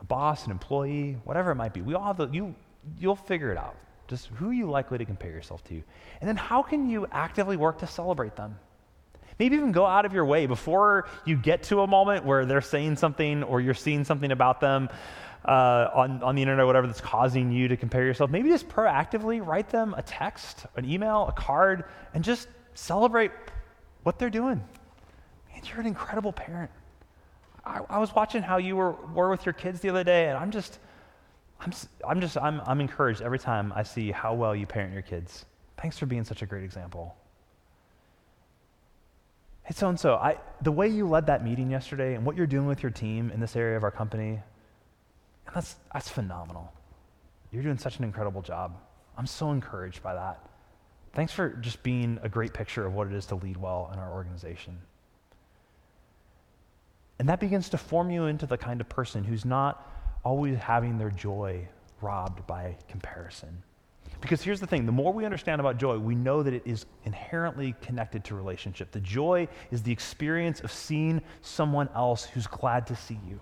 a 0.00 0.04
boss, 0.04 0.46
an 0.46 0.50
employee, 0.50 1.16
whatever 1.24 1.50
it 1.50 1.56
might 1.56 1.74
be. 1.74 1.82
We 1.82 1.94
all 1.94 2.04
have 2.04 2.16
the, 2.16 2.28
you, 2.28 2.54
you'll 2.98 3.16
figure 3.16 3.52
it 3.52 3.58
out. 3.58 3.76
Just 4.08 4.26
who 4.26 4.50
are 4.50 4.52
you 4.52 4.68
likely 4.68 4.98
to 4.98 5.04
compare 5.04 5.30
yourself 5.30 5.62
to? 5.64 5.74
And 5.74 6.28
then 6.28 6.36
how 6.36 6.62
can 6.62 6.88
you 6.88 7.06
actively 7.12 7.56
work 7.56 7.78
to 7.78 7.86
celebrate 7.86 8.34
them? 8.34 8.58
Maybe 9.38 9.56
even 9.56 9.72
go 9.72 9.86
out 9.86 10.04
of 10.04 10.12
your 10.12 10.24
way 10.24 10.46
before 10.46 11.08
you 11.24 11.36
get 11.36 11.62
to 11.64 11.80
a 11.80 11.86
moment 11.86 12.24
where 12.24 12.44
they're 12.44 12.60
saying 12.60 12.96
something 12.96 13.42
or 13.42 13.60
you're 13.60 13.72
seeing 13.72 14.04
something 14.04 14.32
about 14.32 14.60
them 14.60 14.88
uh, 15.46 15.88
on, 15.94 16.22
on 16.22 16.34
the 16.34 16.42
internet 16.42 16.64
or 16.64 16.66
whatever 16.66 16.86
that's 16.86 17.00
causing 17.00 17.50
you 17.50 17.68
to 17.68 17.76
compare 17.76 18.04
yourself. 18.04 18.30
Maybe 18.30 18.50
just 18.50 18.68
proactively 18.68 19.44
write 19.44 19.70
them 19.70 19.94
a 19.96 20.02
text, 20.02 20.66
an 20.76 20.84
email, 20.84 21.26
a 21.26 21.32
card, 21.32 21.84
and 22.12 22.22
just 22.22 22.48
celebrate 22.74 23.30
what 24.02 24.18
they're 24.18 24.28
doing. 24.28 24.62
You're 25.68 25.80
an 25.80 25.86
incredible 25.86 26.32
parent. 26.32 26.70
I, 27.64 27.80
I 27.88 27.98
was 27.98 28.14
watching 28.14 28.42
how 28.42 28.56
you 28.56 28.76
were, 28.76 28.92
were 28.92 29.30
with 29.30 29.44
your 29.44 29.52
kids 29.52 29.80
the 29.80 29.90
other 29.90 30.04
day, 30.04 30.28
and 30.28 30.38
I'm 30.38 30.50
just, 30.50 30.78
I'm, 31.60 31.72
I'm 32.08 32.20
just, 32.20 32.36
I'm, 32.38 32.60
I'm 32.66 32.80
encouraged 32.80 33.20
every 33.20 33.38
time 33.38 33.72
I 33.74 33.82
see 33.82 34.10
how 34.10 34.34
well 34.34 34.54
you 34.56 34.66
parent 34.66 34.92
your 34.92 35.02
kids. 35.02 35.44
Thanks 35.76 35.98
for 35.98 36.06
being 36.06 36.24
such 36.24 36.42
a 36.42 36.46
great 36.46 36.64
example. 36.64 37.16
Hey, 39.64 39.74
so 39.74 39.88
and 39.88 40.00
so, 40.00 40.14
I 40.14 40.38
the 40.62 40.72
way 40.72 40.88
you 40.88 41.06
led 41.06 41.26
that 41.26 41.44
meeting 41.44 41.70
yesterday 41.70 42.14
and 42.14 42.24
what 42.24 42.36
you're 42.36 42.46
doing 42.46 42.66
with 42.66 42.82
your 42.82 42.90
team 42.90 43.30
in 43.30 43.40
this 43.40 43.56
area 43.56 43.76
of 43.76 43.84
our 43.84 43.90
company, 43.90 44.40
and 45.46 45.54
that's, 45.54 45.76
that's 45.92 46.08
phenomenal. 46.08 46.72
You're 47.52 47.62
doing 47.62 47.78
such 47.78 47.98
an 47.98 48.04
incredible 48.04 48.42
job. 48.42 48.76
I'm 49.16 49.26
so 49.26 49.50
encouraged 49.50 50.02
by 50.02 50.14
that. 50.14 50.40
Thanks 51.12 51.32
for 51.32 51.50
just 51.50 51.82
being 51.82 52.18
a 52.22 52.28
great 52.28 52.54
picture 52.54 52.86
of 52.86 52.94
what 52.94 53.08
it 53.08 53.12
is 53.12 53.26
to 53.26 53.34
lead 53.34 53.56
well 53.56 53.90
in 53.92 53.98
our 53.98 54.12
organization. 54.12 54.78
And 57.20 57.28
that 57.28 57.38
begins 57.38 57.68
to 57.68 57.76
form 57.76 58.10
you 58.10 58.24
into 58.24 58.46
the 58.46 58.56
kind 58.56 58.80
of 58.80 58.88
person 58.88 59.24
who's 59.24 59.44
not 59.44 59.86
always 60.24 60.56
having 60.56 60.96
their 60.96 61.10
joy 61.10 61.68
robbed 62.00 62.46
by 62.46 62.78
comparison. 62.88 63.62
Because 64.22 64.40
here's 64.40 64.58
the 64.58 64.66
thing 64.66 64.86
the 64.86 64.92
more 64.92 65.12
we 65.12 65.26
understand 65.26 65.60
about 65.60 65.76
joy, 65.76 65.98
we 65.98 66.14
know 66.14 66.42
that 66.42 66.54
it 66.54 66.62
is 66.64 66.86
inherently 67.04 67.74
connected 67.82 68.24
to 68.24 68.34
relationship. 68.34 68.90
The 68.90 69.00
joy 69.00 69.48
is 69.70 69.82
the 69.82 69.92
experience 69.92 70.60
of 70.60 70.72
seeing 70.72 71.20
someone 71.42 71.90
else 71.94 72.24
who's 72.24 72.46
glad 72.46 72.86
to 72.86 72.96
see 72.96 73.20
you 73.28 73.38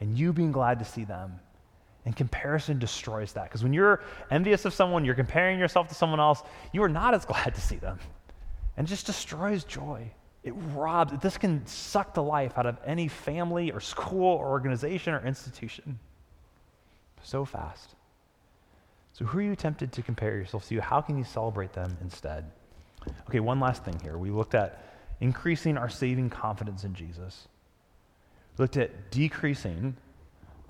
and 0.00 0.16
you 0.16 0.32
being 0.32 0.50
glad 0.50 0.78
to 0.78 0.86
see 0.86 1.04
them. 1.04 1.40
And 2.06 2.16
comparison 2.16 2.78
destroys 2.78 3.34
that. 3.34 3.44
Because 3.44 3.62
when 3.62 3.74
you're 3.74 4.00
envious 4.30 4.64
of 4.64 4.72
someone, 4.72 5.04
you're 5.04 5.14
comparing 5.14 5.58
yourself 5.58 5.88
to 5.88 5.94
someone 5.94 6.18
else, 6.18 6.42
you 6.72 6.82
are 6.82 6.88
not 6.88 7.12
as 7.12 7.24
glad 7.26 7.54
to 7.54 7.60
see 7.60 7.76
them. 7.76 7.98
And 8.78 8.86
just 8.86 9.04
destroys 9.04 9.64
joy. 9.64 10.12
It 10.44 10.54
robs, 10.72 11.12
this 11.20 11.36
can 11.36 11.66
suck 11.66 12.14
the 12.14 12.22
life 12.22 12.56
out 12.56 12.66
of 12.66 12.78
any 12.84 13.08
family 13.08 13.70
or 13.72 13.80
school 13.80 14.36
or 14.36 14.48
organization 14.48 15.14
or 15.14 15.24
institution 15.26 15.98
so 17.22 17.44
fast. 17.44 17.94
So, 19.12 19.24
who 19.24 19.38
are 19.38 19.42
you 19.42 19.56
tempted 19.56 19.92
to 19.92 20.02
compare 20.02 20.36
yourself 20.36 20.68
to? 20.68 20.80
How 20.80 21.00
can 21.00 21.18
you 21.18 21.24
celebrate 21.24 21.72
them 21.72 21.96
instead? 22.00 22.50
Okay, 23.28 23.40
one 23.40 23.60
last 23.60 23.84
thing 23.84 23.98
here. 24.02 24.16
We 24.16 24.30
looked 24.30 24.54
at 24.54 24.84
increasing 25.20 25.76
our 25.76 25.88
saving 25.88 26.30
confidence 26.30 26.84
in 26.84 26.94
Jesus. 26.94 27.48
We 28.56 28.62
looked 28.62 28.76
at 28.76 29.10
decreasing 29.10 29.96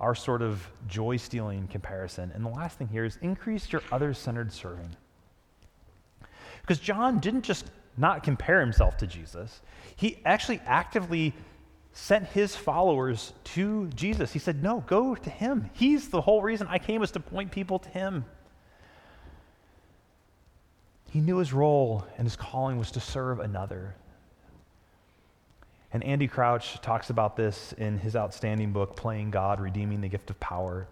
our 0.01 0.15
sort 0.15 0.43
of 0.43 0.67
joy 0.87 1.17
stealing 1.17 1.67
comparison. 1.69 2.31
And 2.35 2.45
the 2.45 2.51
last 2.51 2.79
thing 2.79 2.89
here 2.89 3.05
is 3.05 3.19
increase 3.23 3.73
your 3.73 3.83
other 3.91 4.15
centered 4.15 4.53
serving. 4.53 4.95
Because 6.61 6.79
John 6.79 7.19
didn't 7.19 7.43
just 7.43 7.71
not 7.99 8.23
compare 8.23 8.61
himself 8.61 8.97
to 8.99 9.07
Jesus, 9.07 9.61
he 9.97 10.19
actually 10.25 10.61
actively 10.67 11.35
sent 11.93 12.27
his 12.27 12.55
followers 12.55 13.33
to 13.43 13.89
Jesus. 13.89 14.33
He 14.33 14.39
said, 14.39 14.63
No, 14.63 14.85
go 14.87 15.15
to 15.15 15.31
him. 15.31 15.71
He's 15.73 16.09
the 16.09 16.21
whole 16.21 16.43
reason 16.43 16.67
I 16.69 16.79
came 16.79 17.01
was 17.01 17.11
to 17.13 17.21
point 17.21 17.51
people 17.51 17.79
to 17.81 17.89
him. 17.89 18.25
He 21.11 21.21
knew 21.21 21.39
his 21.39 21.53
role 21.53 22.07
and 22.17 22.27
his 22.27 22.37
calling 22.37 22.79
was 22.79 22.91
to 22.93 23.01
serve 23.01 23.41
another. 23.41 23.95
And 25.93 26.05
Andy 26.05 26.29
Crouch 26.29 26.81
talks 26.83 27.09
about 27.09 27.35
this 27.35 27.73
in 27.73 27.99
his 27.99 28.15
outstanding 28.15 28.73
book, 28.73 28.95
Playing 28.95 29.31
God, 29.31 29.59
Redeeming 29.59 30.03
the 30.03 30.09
Gift 30.09 30.29
of 30.29 30.39
Power. 30.39 30.87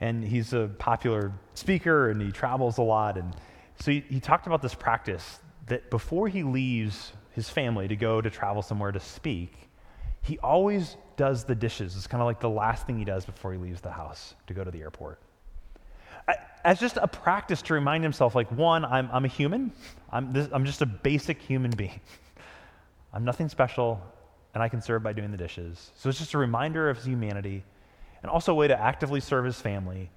And 0.00 0.24
he's 0.24 0.52
a 0.52 0.68
popular 0.78 1.32
speaker 1.54 2.10
and 2.10 2.20
he 2.20 2.32
travels 2.32 2.78
a 2.78 2.82
lot. 2.82 3.16
And 3.16 3.34
so 3.78 3.92
he, 3.92 4.04
he 4.08 4.18
talked 4.18 4.48
about 4.48 4.60
this 4.60 4.74
practice 4.74 5.38
that 5.66 5.90
before 5.90 6.28
he 6.28 6.42
leaves 6.42 7.12
his 7.32 7.48
family 7.48 7.88
to 7.88 7.96
go 7.96 8.20
to 8.20 8.30
travel 8.30 8.62
somewhere 8.62 8.92
to 8.92 9.00
speak, 9.00 9.52
he 10.22 10.38
always 10.38 10.96
does 11.16 11.44
the 11.44 11.54
dishes. 11.54 11.96
It's 11.96 12.06
kind 12.06 12.20
of 12.20 12.26
like 12.26 12.40
the 12.40 12.50
last 12.50 12.86
thing 12.86 12.98
he 12.98 13.04
does 13.04 13.24
before 13.24 13.52
he 13.52 13.58
leaves 13.58 13.80
the 13.80 13.90
house 13.90 14.34
to 14.46 14.54
go 14.54 14.64
to 14.64 14.70
the 14.70 14.80
airport 14.80 15.20
as 16.64 16.78
just 16.78 16.96
a 16.96 17.08
practice 17.08 17.62
to 17.62 17.74
remind 17.74 18.04
himself 18.04 18.34
like, 18.34 18.50
one, 18.52 18.84
I'm, 18.84 19.08
I'm 19.12 19.24
a 19.24 19.28
human, 19.28 19.72
I'm, 20.10 20.32
this, 20.32 20.48
I'm 20.52 20.64
just 20.64 20.82
a 20.82 20.86
basic 20.86 21.40
human 21.40 21.70
being. 21.72 22.00
I'm 23.12 23.24
nothing 23.24 23.48
special, 23.48 24.00
and 24.54 24.62
I 24.62 24.68
can 24.68 24.80
serve 24.80 25.02
by 25.02 25.12
doing 25.12 25.30
the 25.30 25.36
dishes. 25.36 25.90
So 25.96 26.08
it's 26.08 26.18
just 26.18 26.34
a 26.34 26.38
reminder 26.38 26.88
of 26.88 26.98
his 26.98 27.06
humanity 27.06 27.64
and 28.22 28.30
also 28.30 28.52
a 28.52 28.54
way 28.54 28.68
to 28.68 28.80
actively 28.80 29.20
serve 29.20 29.44
his 29.44 29.60
family. 29.60 30.10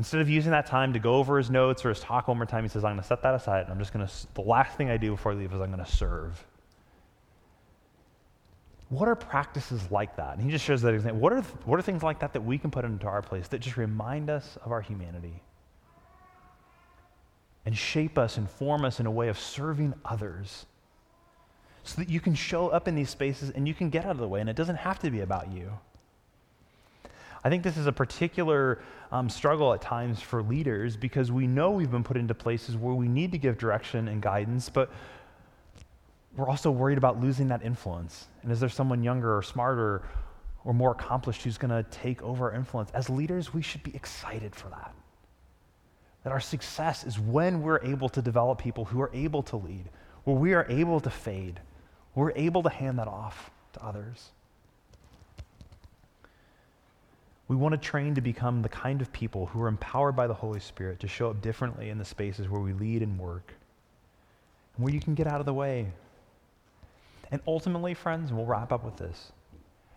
Instead 0.00 0.22
of 0.22 0.30
using 0.30 0.50
that 0.50 0.64
time 0.64 0.94
to 0.94 0.98
go 0.98 1.16
over 1.16 1.36
his 1.36 1.50
notes 1.50 1.84
or 1.84 1.90
his 1.90 2.00
talk 2.00 2.26
one 2.26 2.38
more 2.38 2.46
time, 2.46 2.64
he 2.64 2.68
says, 2.68 2.84
I'm 2.84 2.92
going 2.92 3.02
to 3.02 3.06
set 3.06 3.20
that 3.22 3.34
aside, 3.34 3.64
and 3.64 3.70
I'm 3.70 3.78
just 3.78 3.92
going 3.92 4.06
to, 4.06 4.12
the 4.32 4.40
last 4.40 4.76
thing 4.76 4.88
I 4.88 4.96
do 4.96 5.10
before 5.10 5.32
I 5.32 5.34
leave 5.34 5.52
is 5.52 5.60
I'm 5.60 5.70
going 5.70 5.84
to 5.84 5.90
serve. 5.90 6.42
What 8.88 9.08
are 9.08 9.14
practices 9.14 9.90
like 9.90 10.16
that? 10.16 10.34
And 10.34 10.42
he 10.42 10.50
just 10.50 10.64
shows 10.64 10.80
that 10.82 10.94
example. 10.94 11.20
What 11.20 11.34
are, 11.34 11.42
what 11.66 11.78
are 11.78 11.82
things 11.82 12.02
like 12.02 12.20
that 12.20 12.32
that 12.32 12.40
we 12.40 12.56
can 12.56 12.70
put 12.70 12.86
into 12.86 13.06
our 13.06 13.20
place 13.20 13.48
that 13.48 13.58
just 13.58 13.76
remind 13.76 14.30
us 14.30 14.56
of 14.64 14.72
our 14.72 14.80
humanity? 14.80 15.42
and 17.66 17.76
shape 17.76 18.18
us 18.18 18.36
and 18.36 18.48
form 18.50 18.84
us 18.84 19.00
in 19.00 19.06
a 19.06 19.10
way 19.10 19.28
of 19.28 19.38
serving 19.38 19.94
others 20.04 20.66
so 21.82 22.00
that 22.00 22.08
you 22.08 22.20
can 22.20 22.34
show 22.34 22.68
up 22.68 22.88
in 22.88 22.94
these 22.94 23.10
spaces 23.10 23.50
and 23.50 23.66
you 23.66 23.74
can 23.74 23.90
get 23.90 24.04
out 24.04 24.12
of 24.12 24.18
the 24.18 24.28
way 24.28 24.40
and 24.40 24.48
it 24.48 24.56
doesn't 24.56 24.76
have 24.76 24.98
to 24.98 25.10
be 25.10 25.20
about 25.20 25.50
you. 25.52 25.70
I 27.42 27.48
think 27.48 27.62
this 27.62 27.76
is 27.76 27.86
a 27.86 27.92
particular 27.92 28.80
um, 29.12 29.28
struggle 29.28 29.72
at 29.72 29.80
times 29.80 30.20
for 30.20 30.42
leaders 30.42 30.96
because 30.96 31.32
we 31.32 31.46
know 31.46 31.70
we've 31.70 31.90
been 31.90 32.04
put 32.04 32.16
into 32.16 32.34
places 32.34 32.76
where 32.76 32.94
we 32.94 33.08
need 33.08 33.32
to 33.32 33.38
give 33.38 33.56
direction 33.56 34.08
and 34.08 34.20
guidance, 34.20 34.68
but 34.68 34.90
we're 36.36 36.48
also 36.48 36.70
worried 36.70 36.98
about 36.98 37.20
losing 37.20 37.48
that 37.48 37.62
influence. 37.64 38.28
And 38.42 38.52
is 38.52 38.60
there 38.60 38.68
someone 38.68 39.02
younger 39.02 39.36
or 39.36 39.42
smarter 39.42 40.02
or 40.64 40.74
more 40.74 40.92
accomplished 40.92 41.42
who's 41.42 41.58
going 41.58 41.70
to 41.70 41.82
take 41.90 42.22
over 42.22 42.50
our 42.50 42.54
influence? 42.54 42.90
As 42.92 43.08
leaders, 43.08 43.54
we 43.54 43.62
should 43.62 43.82
be 43.82 43.94
excited 43.96 44.54
for 44.54 44.68
that. 44.68 44.94
That 46.24 46.32
our 46.32 46.40
success 46.40 47.04
is 47.04 47.18
when 47.18 47.62
we're 47.62 47.82
able 47.82 48.10
to 48.10 48.20
develop 48.20 48.58
people 48.58 48.84
who 48.84 49.00
are 49.00 49.10
able 49.14 49.42
to 49.44 49.56
lead, 49.56 49.88
where 50.24 50.36
we 50.36 50.52
are 50.52 50.66
able 50.68 51.00
to 51.00 51.10
fade, 51.10 51.58
we're 52.14 52.32
able 52.32 52.62
to 52.62 52.68
hand 52.68 52.98
that 52.98 53.08
off 53.08 53.50
to 53.72 53.82
others. 53.82 54.30
We 57.50 57.56
want 57.56 57.72
to 57.72 57.78
train 57.78 58.14
to 58.14 58.20
become 58.20 58.62
the 58.62 58.68
kind 58.68 59.02
of 59.02 59.12
people 59.12 59.46
who 59.46 59.60
are 59.60 59.66
empowered 59.66 60.14
by 60.14 60.28
the 60.28 60.34
Holy 60.34 60.60
Spirit 60.60 61.00
to 61.00 61.08
show 61.08 61.30
up 61.30 61.42
differently 61.42 61.90
in 61.90 61.98
the 61.98 62.04
spaces 62.04 62.48
where 62.48 62.60
we 62.60 62.72
lead 62.72 63.02
and 63.02 63.18
work, 63.18 63.52
and 64.76 64.84
where 64.84 64.94
you 64.94 65.00
can 65.00 65.16
get 65.16 65.26
out 65.26 65.40
of 65.40 65.46
the 65.46 65.52
way. 65.52 65.88
And 67.32 67.40
ultimately, 67.48 67.92
friends, 67.92 68.30
and 68.30 68.38
we'll 68.38 68.46
wrap 68.46 68.70
up 68.70 68.84
with 68.84 68.98
this 68.98 69.32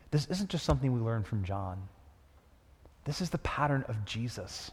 this 0.09 0.25
isn't 0.31 0.49
just 0.49 0.65
something 0.65 0.91
we 0.91 0.99
learn 0.99 1.23
from 1.23 1.43
John, 1.43 1.77
this 3.05 3.21
is 3.21 3.29
the 3.29 3.37
pattern 3.37 3.85
of 3.87 4.03
Jesus 4.03 4.71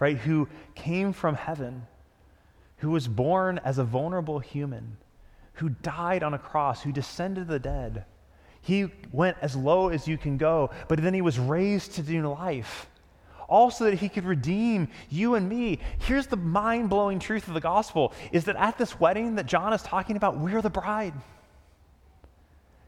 right, 0.00 0.16
who 0.16 0.48
came 0.74 1.12
from 1.12 1.36
heaven, 1.36 1.86
who 2.78 2.90
was 2.90 3.06
born 3.06 3.60
as 3.64 3.78
a 3.78 3.84
vulnerable 3.84 4.40
human, 4.40 4.96
who 5.52 5.68
died 5.68 6.24
on 6.24 6.34
a 6.34 6.38
cross, 6.40 6.82
who 6.82 6.90
descended 6.90 7.46
the 7.46 7.60
dead. 7.60 8.04
He 8.64 8.88
went 9.12 9.36
as 9.42 9.54
low 9.54 9.90
as 9.90 10.08
you 10.08 10.18
can 10.18 10.38
go, 10.38 10.70
but 10.88 11.00
then 11.00 11.12
he 11.14 11.20
was 11.20 11.38
raised 11.38 11.92
to 11.92 12.02
new 12.02 12.28
life. 12.28 12.88
Also, 13.46 13.84
that 13.84 13.98
he 13.98 14.08
could 14.08 14.24
redeem 14.24 14.88
you 15.10 15.34
and 15.34 15.46
me. 15.46 15.80
Here's 15.98 16.26
the 16.26 16.36
mind 16.36 16.88
blowing 16.88 17.18
truth 17.18 17.46
of 17.46 17.52
the 17.52 17.60
gospel 17.60 18.14
is 18.32 18.44
that 18.44 18.56
at 18.56 18.78
this 18.78 18.98
wedding 18.98 19.34
that 19.34 19.44
John 19.44 19.74
is 19.74 19.82
talking 19.82 20.16
about, 20.16 20.38
we're 20.38 20.62
the 20.62 20.70
bride 20.70 21.12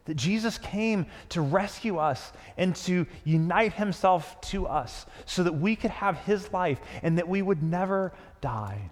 that 0.07 0.15
Jesus 0.15 0.57
came 0.57 1.07
to 1.31 1.43
rescue 1.43 1.99
us 1.99 2.33
and 2.57 2.75
to 2.77 3.07
unite 3.25 3.75
himself 3.75 4.41
to 4.43 4.67
us 4.67 5.05
so 5.27 5.43
that 5.43 5.53
we 5.53 5.77
could 5.77 5.91
have 5.91 6.17
his 6.19 6.53
life 6.53 6.81
and 7.03 7.19
that 7.19 7.29
we 7.29 7.43
would 7.43 7.63
never 7.63 8.15
die. 8.41 8.91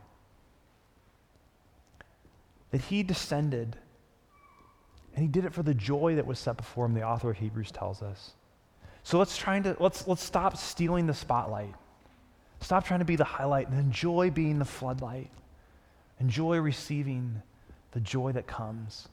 That 2.73 2.83
he 2.83 3.03
descended 3.03 3.77
and 5.15 5.23
he 5.23 5.29
did 5.29 5.45
it 5.45 5.53
for 5.53 5.63
the 5.63 5.75
joy 5.75 6.17
that 6.17 6.27
was 6.27 6.39
set 6.39 6.57
before 6.57 6.87
him, 6.87 6.95
the 6.95 7.05
author 7.05 7.31
of 7.31 7.37
Hebrews 7.37 7.71
tells 7.71 8.03
us. 8.03 8.33
So 9.05 9.19
let's 9.19 9.37
try 9.37 9.61
to 9.61 9.77
let's 9.79 10.07
let's 10.09 10.25
stop 10.25 10.57
stealing 10.57 11.07
the 11.07 11.15
spotlight. 11.15 11.75
Stop 12.61 12.87
trying 12.87 13.01
to 13.01 13.05
be 13.05 13.17
the 13.17 13.25
highlight 13.25 13.69
and 13.69 13.79
enjoy 13.79 14.31
being 14.31 14.59
the 14.59 14.65
floodlight. 14.65 15.31
Enjoy 16.21 16.59
receiving 16.59 17.43
the 17.93 18.01
joy 18.01 18.33
that 18.33 18.47
comes 18.47 19.09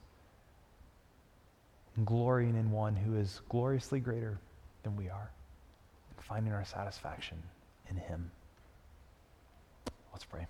and 1.96 2.06
glorying 2.06 2.56
in 2.56 2.72
one 2.72 2.96
who 2.96 3.18
is 3.18 3.42
gloriously 3.50 4.00
greater 4.00 4.40
than 4.84 4.96
we 4.96 5.10
are, 5.10 5.30
and 6.10 6.26
finding 6.26 6.54
our 6.54 6.64
satisfaction 6.64 7.38
in 7.90 7.98
him. 7.98 8.32
Let's 10.14 10.24
pray. 10.24 10.48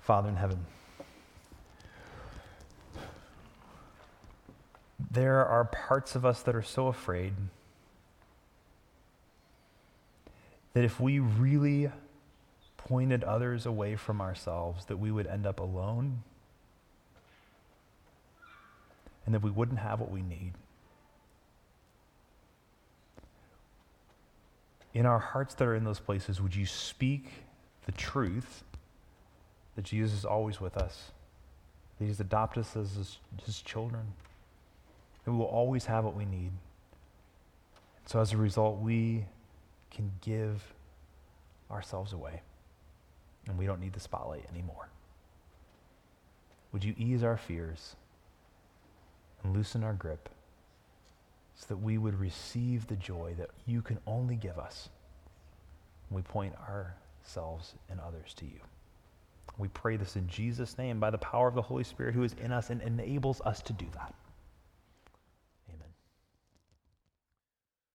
Father 0.00 0.30
in 0.30 0.36
heaven, 0.36 0.64
there 5.10 5.44
are 5.44 5.64
parts 5.64 6.14
of 6.14 6.24
us 6.24 6.42
that 6.42 6.54
are 6.54 6.62
so 6.62 6.86
afraid 6.86 7.34
that 10.72 10.84
if 10.84 11.00
we 11.00 11.18
really 11.18 11.90
pointed 12.76 13.24
others 13.24 13.66
away 13.66 13.96
from 13.96 14.20
ourselves, 14.20 14.84
that 14.86 14.98
we 14.98 15.10
would 15.10 15.26
end 15.26 15.46
up 15.46 15.58
alone 15.58 16.22
and 19.26 19.34
that 19.34 19.42
we 19.42 19.50
wouldn't 19.50 19.80
have 19.80 20.00
what 20.00 20.10
we 20.10 20.22
need. 20.22 20.52
In 24.92 25.06
our 25.06 25.18
hearts 25.18 25.54
that 25.54 25.64
are 25.64 25.74
in 25.74 25.84
those 25.84 26.00
places, 26.00 26.40
would 26.40 26.54
you 26.54 26.66
speak 26.66 27.44
the 27.86 27.92
truth 27.92 28.64
that 29.76 29.84
Jesus 29.84 30.18
is 30.18 30.24
always 30.24 30.60
with 30.60 30.76
us, 30.76 31.12
that 31.98 32.06
He's 32.06 32.18
adopted 32.18 32.62
us 32.62 32.76
as 32.76 32.94
His, 32.94 33.18
his 33.44 33.60
children, 33.60 34.14
that 35.24 35.30
we 35.30 35.36
will 35.36 35.46
always 35.46 35.84
have 35.86 36.04
what 36.04 36.16
we 36.16 36.24
need. 36.24 36.52
So 38.06 38.20
as 38.20 38.32
a 38.32 38.36
result, 38.36 38.80
we 38.80 39.26
can 39.90 40.10
give 40.20 40.74
ourselves 41.70 42.12
away, 42.12 42.42
and 43.46 43.58
we 43.58 43.66
don't 43.66 43.80
need 43.80 43.92
the 43.92 44.00
spotlight 44.00 44.44
anymore. 44.50 44.88
Would 46.72 46.84
you 46.84 46.94
ease 46.96 47.22
our 47.22 47.36
fears 47.36 47.96
and 49.42 49.56
loosen 49.56 49.84
our 49.84 49.92
grip 49.92 50.28
so 51.56 51.66
that 51.68 51.76
we 51.76 51.98
would 51.98 52.18
receive 52.18 52.86
the 52.86 52.96
joy 52.96 53.34
that 53.38 53.50
you 53.66 53.82
can 53.82 53.98
only 54.06 54.36
give 54.36 54.58
us 54.58 54.88
when 56.08 56.16
we 56.16 56.22
point 56.22 56.54
ourselves 56.68 57.74
and 57.88 58.00
others 58.00 58.34
to 58.34 58.44
you? 58.44 58.60
We 59.58 59.68
pray 59.68 59.96
this 59.96 60.16
in 60.16 60.26
Jesus' 60.26 60.78
name 60.78 61.00
by 61.00 61.10
the 61.10 61.18
power 61.18 61.48
of 61.48 61.54
the 61.54 61.62
Holy 61.62 61.84
Spirit 61.84 62.14
who 62.14 62.22
is 62.22 62.34
in 62.42 62.50
us 62.50 62.70
and 62.70 62.80
enables 62.82 63.40
us 63.42 63.60
to 63.62 63.72
do 63.72 63.86
that. 63.94 64.14